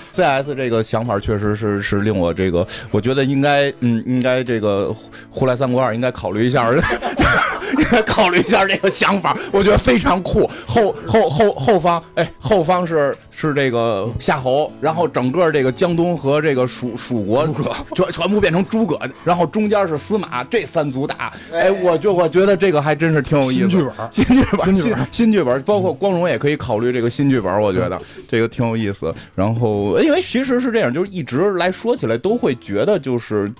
[0.44, 4.88] CS 这个想法确实是是令我这个，我觉得应该，嗯，应该这个
[5.30, 6.70] 《胡来三国二》应该考虑一下，
[8.06, 10.50] 考虑一下这个想法，我觉得非常酷。
[10.66, 17.48] 后后后后方，哎，后方是是这个夏侯，然后整个这个江东和这个蜀蜀国
[17.94, 23.70] 全全部变成诸葛，然后中间是司马，这三足打，哎，我就我觉得这个还真是挺有意思的。
[23.70, 29.14] 新剧本 新剧本，新新剧本新剧本，包括光荣也可以考虑这个新剧本，我觉得这个挺有意思。
[29.36, 33.52] 然后，因为其实是这样，就是一直来说起来都会觉得就是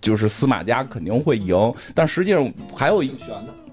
[0.00, 3.12] 就是司马家肯定会赢，但实际上还有一。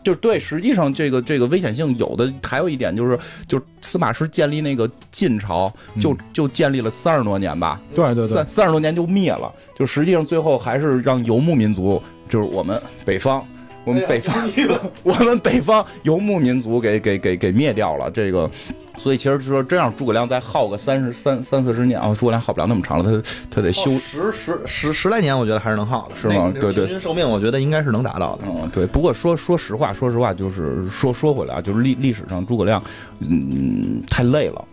[0.06, 8.26] 就是对，实际上这个这个危险性有的还有一点就是，就是司马师建立那个晋朝，就就建立了三十多年吧，对对对。
[8.28, 12.00] 三，三十多年就灭了，就实际上最后还是让游牧民族，
[12.30, 13.44] 就是我们北方，
[13.86, 14.50] 我们北方，
[15.04, 18.10] 我们北方游牧民族给给给给灭掉了。
[18.10, 18.50] 这个，
[18.98, 23.92] 所以其实说这样，诸葛亮再耗个三十三三四十年啊，诸葛亮耗不了那么长了，他他得修。
[24.00, 28.44] 十十十十来年，我觉得还是能耗的，是吗对对平均寿命我觉得应该是能达到的。
[28.48, 28.88] 嗯，对。
[28.88, 32.82] 不过说说实话，说实话，就是说说回来啊，就是历历史上诸葛亮，
[33.20, 34.66] 嗯，太累了，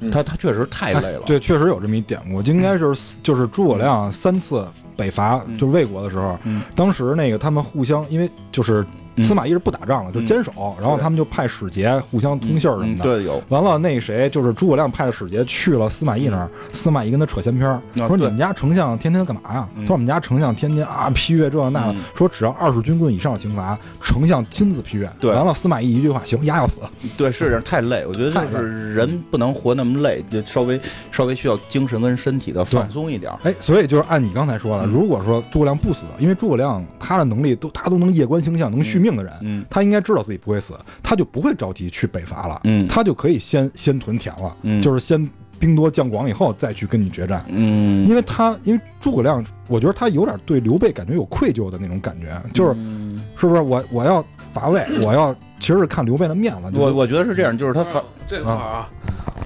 [0.00, 1.22] 嗯他他确实太累了。
[1.26, 4.66] 对，确实有这么一典故，应该就是就是诸葛亮三次
[4.98, 5.56] 北伐，嗯。
[5.56, 6.60] 就是魏国的时候，嗯。
[6.74, 13.02] 当时那个他们互相，因为就是嗯司马懿是不打仗了，就嗯坚守，然后他们就派使节互相通信儿什么的。
[13.02, 19.68] 嗯对，有完了，那谁就是诸葛亮派的使节去了司马懿那儿，司马懿跟他扯闲篇儿，说你们家丞相天天干嘛呀？
[19.86, 25.10] 说我们家丞相天天啊批阅这那说只要二十军棍以上的刑罚，丞相亲自批阅。
[25.18, 26.80] 对完了司马懿一句话，行，丫要死。
[27.16, 28.04] 对，是太累。
[28.06, 33.32] 我觉得就是人不能活那么累，就稍微稍微需要精神跟身体的放松一点。
[33.42, 39.64] 哎，所以就是按你刚才说的，嗯如果说诸葛亮不死，因为诸葛亮他的能力都他都能夜观星象，能续命的人，嗯。
[39.70, 42.86] 他应该知道自己不会死，他就不会着急去北伐了，嗯。
[42.88, 44.80] 他就可以先先屯田了，嗯。
[44.80, 45.28] 就是先
[45.58, 47.44] 兵多将广以后再去跟你决战。
[47.48, 53.18] 嗯，因为他，因为诸葛亮，我觉得他有点对刘备感觉有愧疚的那种感觉，就是嗯。
[53.36, 53.60] 是不是？
[53.60, 56.70] 我我要伐魏， 我要其实是看刘备的面子。
[56.74, 58.88] 我我觉得是这样，就是他反这块啊，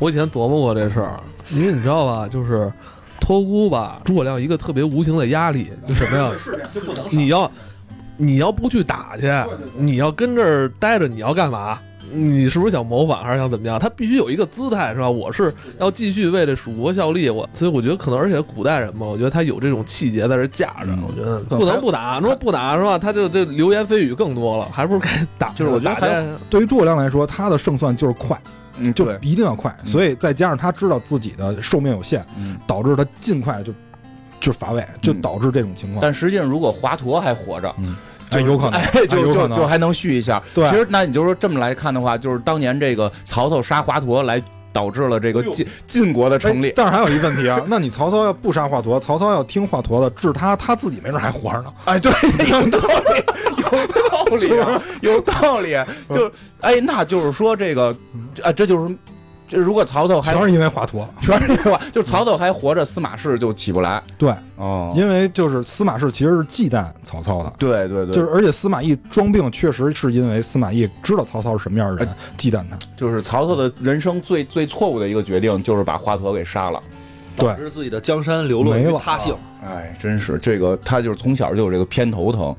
[0.00, 1.18] 我以前琢磨过这事儿，
[1.50, 2.70] 因为你知道吧，就是
[3.20, 6.30] 托孤吧，诸葛亮一个特别无形的压力，就什么呀？
[6.74, 7.50] 就不能你要
[8.16, 9.30] 你要不去打去，
[9.78, 11.78] 你要跟这儿待着，你要干嘛？
[12.14, 13.78] 你是不是想谋反还是想怎么样？
[13.78, 15.08] 他必须有一个姿态，是吧？
[15.08, 22.98] 我是要继续为这蜀国效力，我所以我觉得可能，而且古代人嘛，我觉得他有这种气节在这架着，嗯我觉得不能不打，如果不打是吧？
[22.98, 25.08] 他就这流言蜚语更多了，还不如该
[25.38, 25.48] 打。
[25.54, 28.38] 就是我觉得还对于诸葛亮来说，他的胜算就是快，
[28.76, 32.58] 嗯，就，一定要快，嗯所以再加上他知道自己的寿命有限，嗯。
[32.66, 33.72] 导致他尽快就
[34.42, 36.02] 就是乏味，就导致这种情况。
[36.02, 37.96] 但实际上，如果华佗还活着，嗯，
[38.28, 40.42] 就有可能，哎，哎就有可能就就还能续一下。
[40.54, 44.42] 对其实那你就说这么来看的话，就是当年这个曹操杀华佗来。
[44.74, 51.70] 导致了这个晋晋国的成立，哎但是还有一问题啊，那你曹操要不杀华佗，曹操要听华佗的治他，他自己没准还活着呢。
[51.84, 52.10] 哎，对，
[52.48, 53.18] 有道理，
[53.60, 55.72] 有道理啊，有道理。
[56.14, 56.32] 就
[56.62, 57.94] 哎，那就是说这个，
[58.42, 58.96] 啊，这就是，
[59.52, 61.04] 这如果曹操还全是因为华佗。
[61.20, 64.02] 全是因为华， 就是曹操还活着，司马氏就起不来。
[64.16, 72.78] 对，哦，因为就是司马氏其实是忌惮曹操的，对对对，就是而且司马懿装病确实是因为司马懿知道曹操是什么样的人，忌惮他。
[72.96, 76.80] 就是曹操的人生最最错误的一个决定，就是把华佗给杀了。
[77.34, 79.34] 对导致自己的江山流落于没了他姓。
[79.64, 82.54] 哎，真是这个，他就是从小就有这个偏头疼，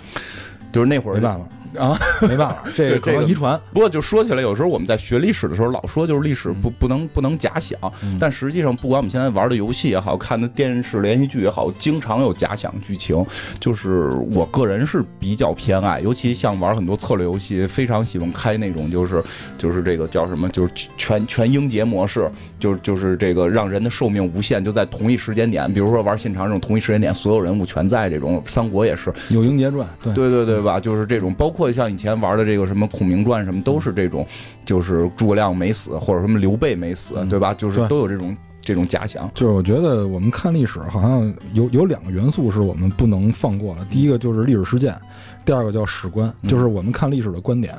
[0.71, 1.45] 就是那会儿没办法
[1.77, 3.59] 啊， 没办法，这个可这个能遗传。
[3.73, 13.25] 不过就说起来，有时候我们在学历史的时候，老说就是历史不不能不能假想，嗯但实际上不管我们现在玩的游戏也好看的电视连续剧也好，经常有假想剧情。
[13.59, 19.23] 就是我个人是比较偏爱，尤其像玩很多策略游戏，非常喜欢开那种就是
[19.57, 22.29] 就是这个叫什么，就是全全英杰模式，
[22.63, 30.79] 就是就是这个让人的寿命无限，就在同一时间点，比如说玩现场这种同一时间点，所有人物全在这种，三国也是，有英杰传，对对对对吧？
[30.79, 34.25] 就是这种，包括像以前玩的这个什么《孔明传》什么，都是这种，
[34.63, 37.53] 就是诸葛亮没死，或者什么刘备没死，嗯对吧？
[37.53, 39.29] 就是都有这种这种假想。
[39.35, 44.95] 就是我觉得我们看历史好像有有两个元素是我们不能放过的，第一个就是历史事件，
[45.43, 47.75] 第二个叫史观，嗯就是我们看历史的观点。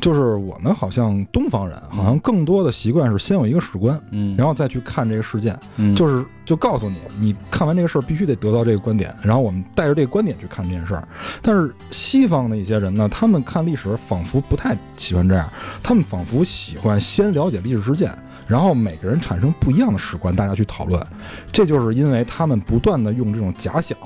[0.00, 11.08] 就是我们好像东方人好像更多的习惯是先有一个史观，嗯然后再去看这个事件，嗯就是就告诉你，你看完这个事儿必须得得到这个观点，然后我们带着这个观点去看这件事儿。
[11.42, 15.48] 但是西方的一些人呢，他们看历史仿佛不太喜欢这样，
[15.82, 18.16] 他们仿佛喜欢先了解历史事件，
[18.46, 21.04] 然后每个人产生不一样的史观，大家去讨论。
[21.50, 23.96] 这就是因为他们不断的用这种假想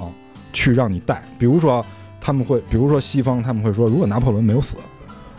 [0.52, 1.84] 去让你带，比如说
[2.20, 4.76] 他们会，比如说西方他们会说，如果拿破仑没有死。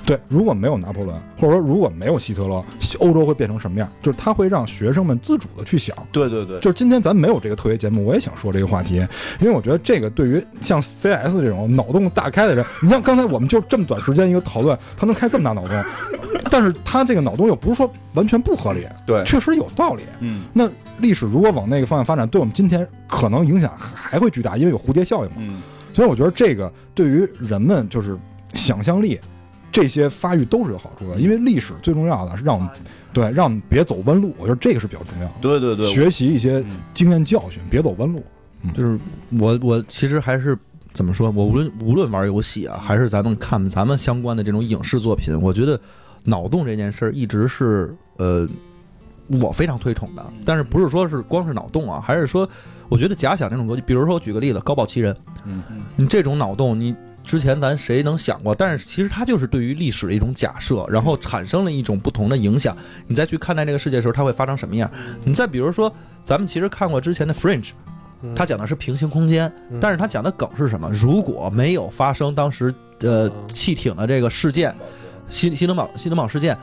[0.06, 2.64] 对，如果没有拿破仑，或者说如果没有希特勒，
[3.00, 3.90] 欧洲会变成什么样？
[4.02, 8.96] 就是他会让学生们自主的去想，对对对，就是今天咱没有这个特别节目，我也想说这个话题，
[9.40, 15.84] 因为我觉得这个对于像 CS 这种脑洞大开的人，你像刚才我们就这么短时间一个讨论，他能开这么大脑洞，
[16.50, 20.04] 但是他这个脑洞又不是说完全不合理，对确实有道理。
[20.20, 25.38] 嗯那历史如果往那个方向发展，对我们今天可能影响还会巨大，因为有蝴蝶效应嘛。
[25.40, 25.62] 嗯，
[25.94, 28.18] 所以我觉得这个对于人们就是
[28.54, 29.20] 想象力
[29.72, 32.70] 这些发育都是有好处的，因为历史最重要的是让我们
[33.14, 35.34] 对让我们别走弯路，我觉得这个是比较重要的。
[35.42, 38.22] 对对对，学习一些嗯经验教训，别走弯路。
[38.76, 39.00] 就是
[39.40, 40.58] 我我其实还是
[40.94, 45.80] 怎么说，我无论无论玩游戏啊，还是咱们看咱们相关的这种影视作品，我觉得
[46.26, 48.48] 脑洞这件事儿一直是呃
[49.28, 50.26] 我非常推崇的。
[50.46, 52.48] 但是不是说是光是脑洞啊，还是说
[52.90, 55.16] 我觉得假想这种逻辑，比如说我举个例子，高保奇人，
[55.46, 56.94] 嗯嗯你这种脑洞你。
[57.24, 58.54] 之前咱谁能想过？
[58.54, 62.76] 但是其实它就是对于历史的一种假设，然后产生了一种不同的影响。
[63.08, 64.90] 你再去看待这个世界的时候，它会发生什么样？
[65.24, 65.94] 你再比如说，
[66.24, 67.70] 咱们其实看过之前的《Fringe》，
[68.24, 70.90] 嗯它讲的是平行空间，嗯但是它讲的梗是什么？
[70.92, 74.76] 如果没有发生当时呃嗯汽艇的这个事件，
[75.30, 76.58] 新新德堡新德堡事件，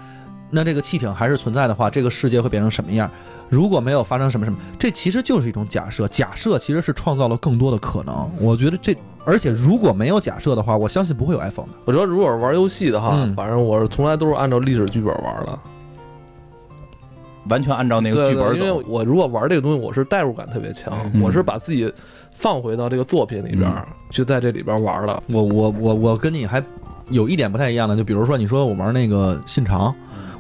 [0.51, 3.11] 那这个汽艇还是存在的话，这个世界会变成什么样？
[3.49, 6.09] 如果没有发生什么什么，这其实就是一种假设。
[6.09, 8.31] 假设其实是创造了更多的可能。
[8.41, 11.73] 我觉得这，而且如果没有假设的话，我相信不会有 iPhone 的。
[11.85, 15.59] 我觉得如果是玩游戏的话，嗯反正我是从来都是按照历史剧本玩的。
[17.49, 18.85] 完全按照那个对对，剧本因为。
[18.87, 21.91] 我如果玩这个东西，我是代入感特别强，嗯我是把自己
[22.35, 23.71] 放回到这个作品里边，
[24.11, 25.23] 就在这里边玩了。
[25.29, 26.63] 我我我我跟你还
[27.09, 29.95] 有一点不太一样的，就比如说你说我玩那个信长，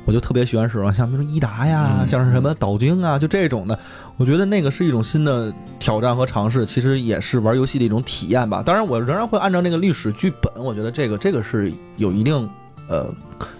[0.09, 3.79] 我就特别喜欢使用像比如说伊达呀，嗯像是什么岛津啊，就这种的，
[4.17, 8.63] 我觉得那个是一种新的挑战和尝试，其实也是玩游戏的一种体验吧。
[8.65, 12.49] 当然，我仍然会按照那个历史剧本，我觉得这个这个是有一定
[12.89, 13.07] 呃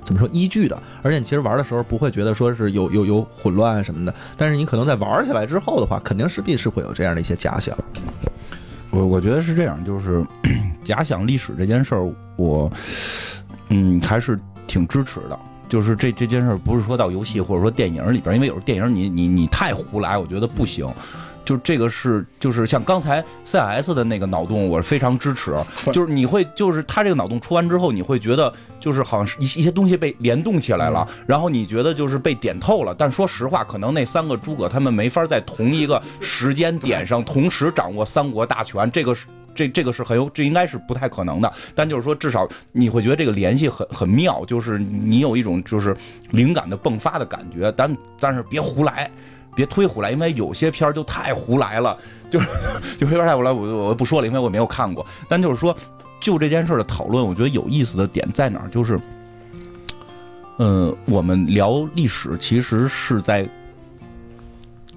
[0.03, 7.77] 怎么说依据的，而且你其实玩的时候不会觉得说是有有有混乱什么的，但是你可能在玩起来之后的话，肯定势必是会有这样的一些假想。
[8.89, 10.25] 我我觉得是这样，就是
[10.83, 12.73] 假想历史这件事儿，我
[13.69, 15.39] 嗯还是挺支持的。
[15.69, 20.89] 就是这这件事儿不是说到游戏或者说电影里边，因为有时候电影你你你太胡来，我觉得不行。
[21.45, 25.57] 就这个是就是像刚才 CIS 的那个脑洞，我是非常支持。
[25.95, 32.95] 就是你会就是他这个脑洞出完之后，你会觉得就是好像是一一些东西被联动起来了，然后你觉得就是被点透了。
[32.95, 39.27] 但说实话，可能那三个诸葛他们没法在同一个时间点上同时掌握三国大权，这个是。
[39.59, 41.53] 这这个是很有，这应该是不太可能的。
[41.75, 45.97] 但就是说，至少你会觉得这个联系很很妙，就是你有一种就是
[46.31, 47.73] 灵感的迸发的感觉。
[47.73, 49.11] 但但是别胡来，
[49.57, 51.99] 别忒胡来，因为有些片儿就太胡来了，
[52.31, 52.47] 就是
[52.99, 53.51] 就有点太胡来。
[53.51, 55.05] 我我不说了，因为我没有看过。
[55.29, 55.77] 但就是说，
[56.21, 58.69] 就这件事的讨论，我觉得有意思的点在哪儿？
[58.69, 59.01] 就是，
[60.61, 63.45] 嗯，我们聊历史其实是在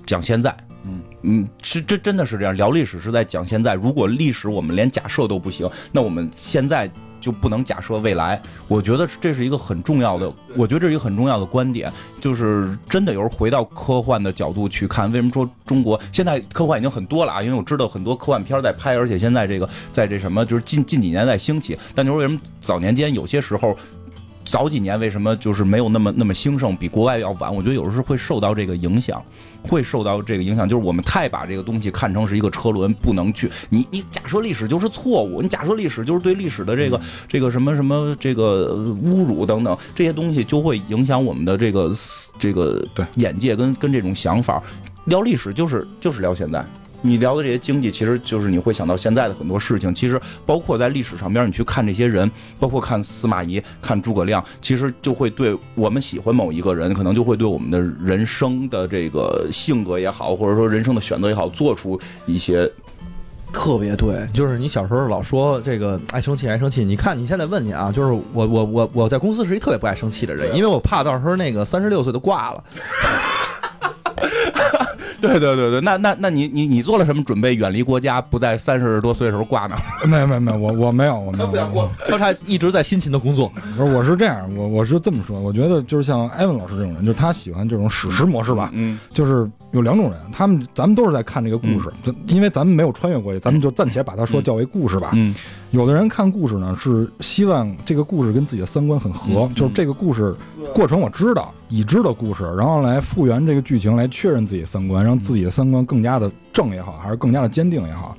[0.06, 0.56] 讲现在。
[0.84, 2.56] 嗯嗯，是这真的是这样。
[2.56, 3.76] 聊历史是在讲现在。
[3.76, 8.42] 如果历史我们连假设都不行，那我们现在就不能假设未来。
[8.68, 11.92] 我觉得这是一个很重要的，我觉得这是一个很重要的观点。
[12.20, 17.42] 就是真的有时候回到科幻的角度去看，为什么说中国现在科幻已经很多了啊？
[17.44, 21.78] 因为我知道很多科幻片在拍，而且现在这个在这什么，就是近近几年在兴起。
[21.94, 23.76] 但就是为什么早年间有些时候？
[24.44, 27.54] 早几年为什么就是没有那么那么兴盛，比国外要晚？
[27.54, 29.24] 我觉得有时候会受到这个影响，
[29.62, 38.74] 会受到这个影响，就是我们太把这个东西看成是一个车轮，不能去你你假设历史就是错误，你假设历史就是对历史的这个这个什么什么这个
[39.04, 41.92] 侮辱等等这些东西，就会影响我们的这个
[42.40, 44.62] 这个对眼界跟跟这种想法。
[45.06, 46.66] 聊历史就是就是聊现在。
[47.02, 49.94] 你聊的这些经济，其实就是你会想到现在的很多事情。
[49.94, 52.30] 其实包括在历史上边，你去看这些人，
[52.60, 62.72] 包括看司马懿、看诸葛亮，其实就会对我们喜欢某一个人，可能就会对我们的人生的这个性格也好，或者说人生的选择也好，做出一些
[63.52, 64.28] 特别对。
[64.34, 66.86] 就是你小时候老说这个爱生气，爱生气。
[66.86, 72.64] 你看你现在问你啊，就是我我我我在公司是一特别不爱生气的人，因为我怕到时候那个三十六岁都挂了。
[75.22, 79.76] 对对对对，那那那你你你做了什么准备，远离国家，不在三十多岁的时候挂呢？
[80.08, 81.90] 没有没有没有，我我没有，我没有。
[82.10, 83.52] 他他一直在辛勤的工作。
[83.78, 88.72] 不是，我是这样，我我是这么说，我觉得就是像艾文老师这种人，就是他喜欢这种史诗模式吧。
[88.74, 91.92] 嗯，就是有两种人，他们咱们都是在看这个故事，
[92.26, 95.12] 因为咱们没有穿越过去，咱们就暂且把它说叫为故事吧。
[95.14, 95.36] 嗯，
[95.72, 100.36] 有的人看故事呢，是希望这个故事跟自己的三观很合，就是这个故事
[100.74, 101.54] 过程我知道。
[101.70, 108.14] 已知的故事，然后来复原这个剧情，来确认自己三观，让自己的三观更加的正也好，还是更加的坚定也好。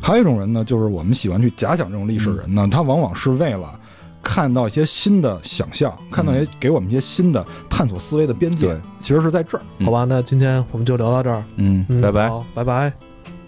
[0.00, 3.78] 还有一种人呢，就是我们喜欢去假想这种历史人呢，他往往是为了
[4.20, 9.62] 看到一些新的想象，看到一些给我们一些新的探索思维的边界，其实是在这儿。
[9.84, 11.44] 好吧，那今天我们就聊到这儿。
[11.54, 12.92] 嗯，拜拜，拜拜。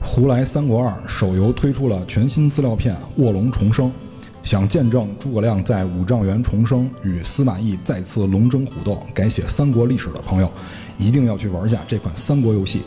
[0.00, 3.86] 胡来三国二手游推出了全新资料片《卧龙重生》。
[4.42, 10.50] 想见证诸葛亮在五丈原重生，与司马懿再次龙争虎斗，改写三国历史的朋友，
[10.96, 12.80] 一定要去玩下这款三国游戏。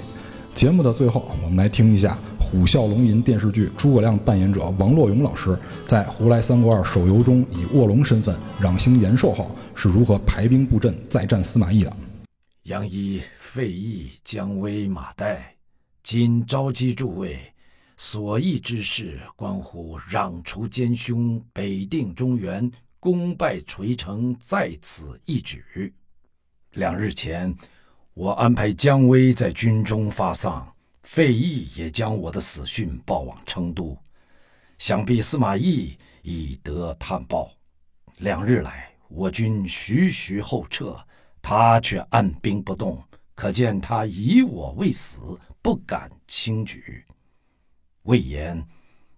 [0.55, 11.93] 节目的最后，我们来听一下《虎啸龙吟》电视剧诸葛亮扮演者王洛勇老师在《胡来三国二》手游中以卧龙身份攘星延寿后是如何排兵布阵再战司马懿的。
[12.63, 15.35] 杨仪、费祎、姜维、马岱，
[16.03, 17.39] 今召集诸位。
[17.95, 25.93] 所议之事，关乎攘除奸凶，北定中原，功败垂成，在此一举。
[26.71, 27.55] 两日前，
[28.15, 30.67] 我安排姜维在军中发丧，
[31.03, 33.95] 费祎也将我的死讯报往成都。
[34.79, 37.51] 想必司马懿已得探报。
[38.17, 40.99] 两日来，我军徐徐后撤，
[41.39, 42.99] 他却按兵不动，
[43.35, 45.19] 可见他以我未死，
[45.61, 47.05] 不敢轻举。
[48.03, 48.67] 魏延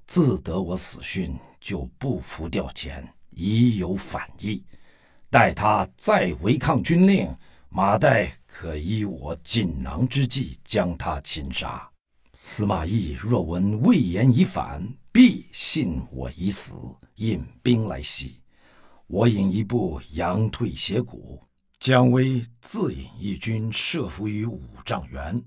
[0.06, 4.64] 自得我死讯，就不服调遣，已有反意。
[5.30, 7.34] 待他再违抗军令，
[7.70, 11.90] 马岱可依我锦囊之计，将他擒杀。
[12.36, 16.74] 司马懿若闻魏延已反，必信我已死，
[17.16, 18.42] 引兵来袭。
[19.08, 21.42] 我引一部佯退斜谷，
[21.80, 25.42] 姜维自引一军设伏于五丈原，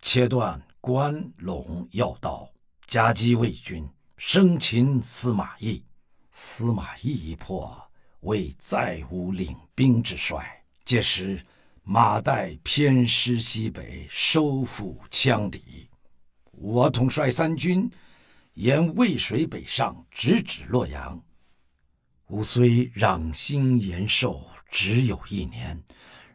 [0.00, 2.48] 切断关陇要道。
[2.86, 5.84] 夹击魏军，生擒司马懿。
[6.32, 7.76] 司马懿一破，
[8.20, 10.62] 魏再无领兵之帅。
[10.84, 11.44] 届时，
[11.82, 15.88] 马岱偏师西北，收复羌敌。
[16.52, 17.90] 我统帅三军，
[18.54, 21.20] 沿渭水北上，直指洛阳。
[22.28, 25.82] 吾虽攘星延寿，只有一年。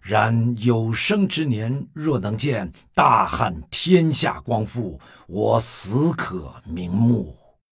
[0.04, 7.34] 然有生之年，若能见大汉天下光复，我死可瞑目。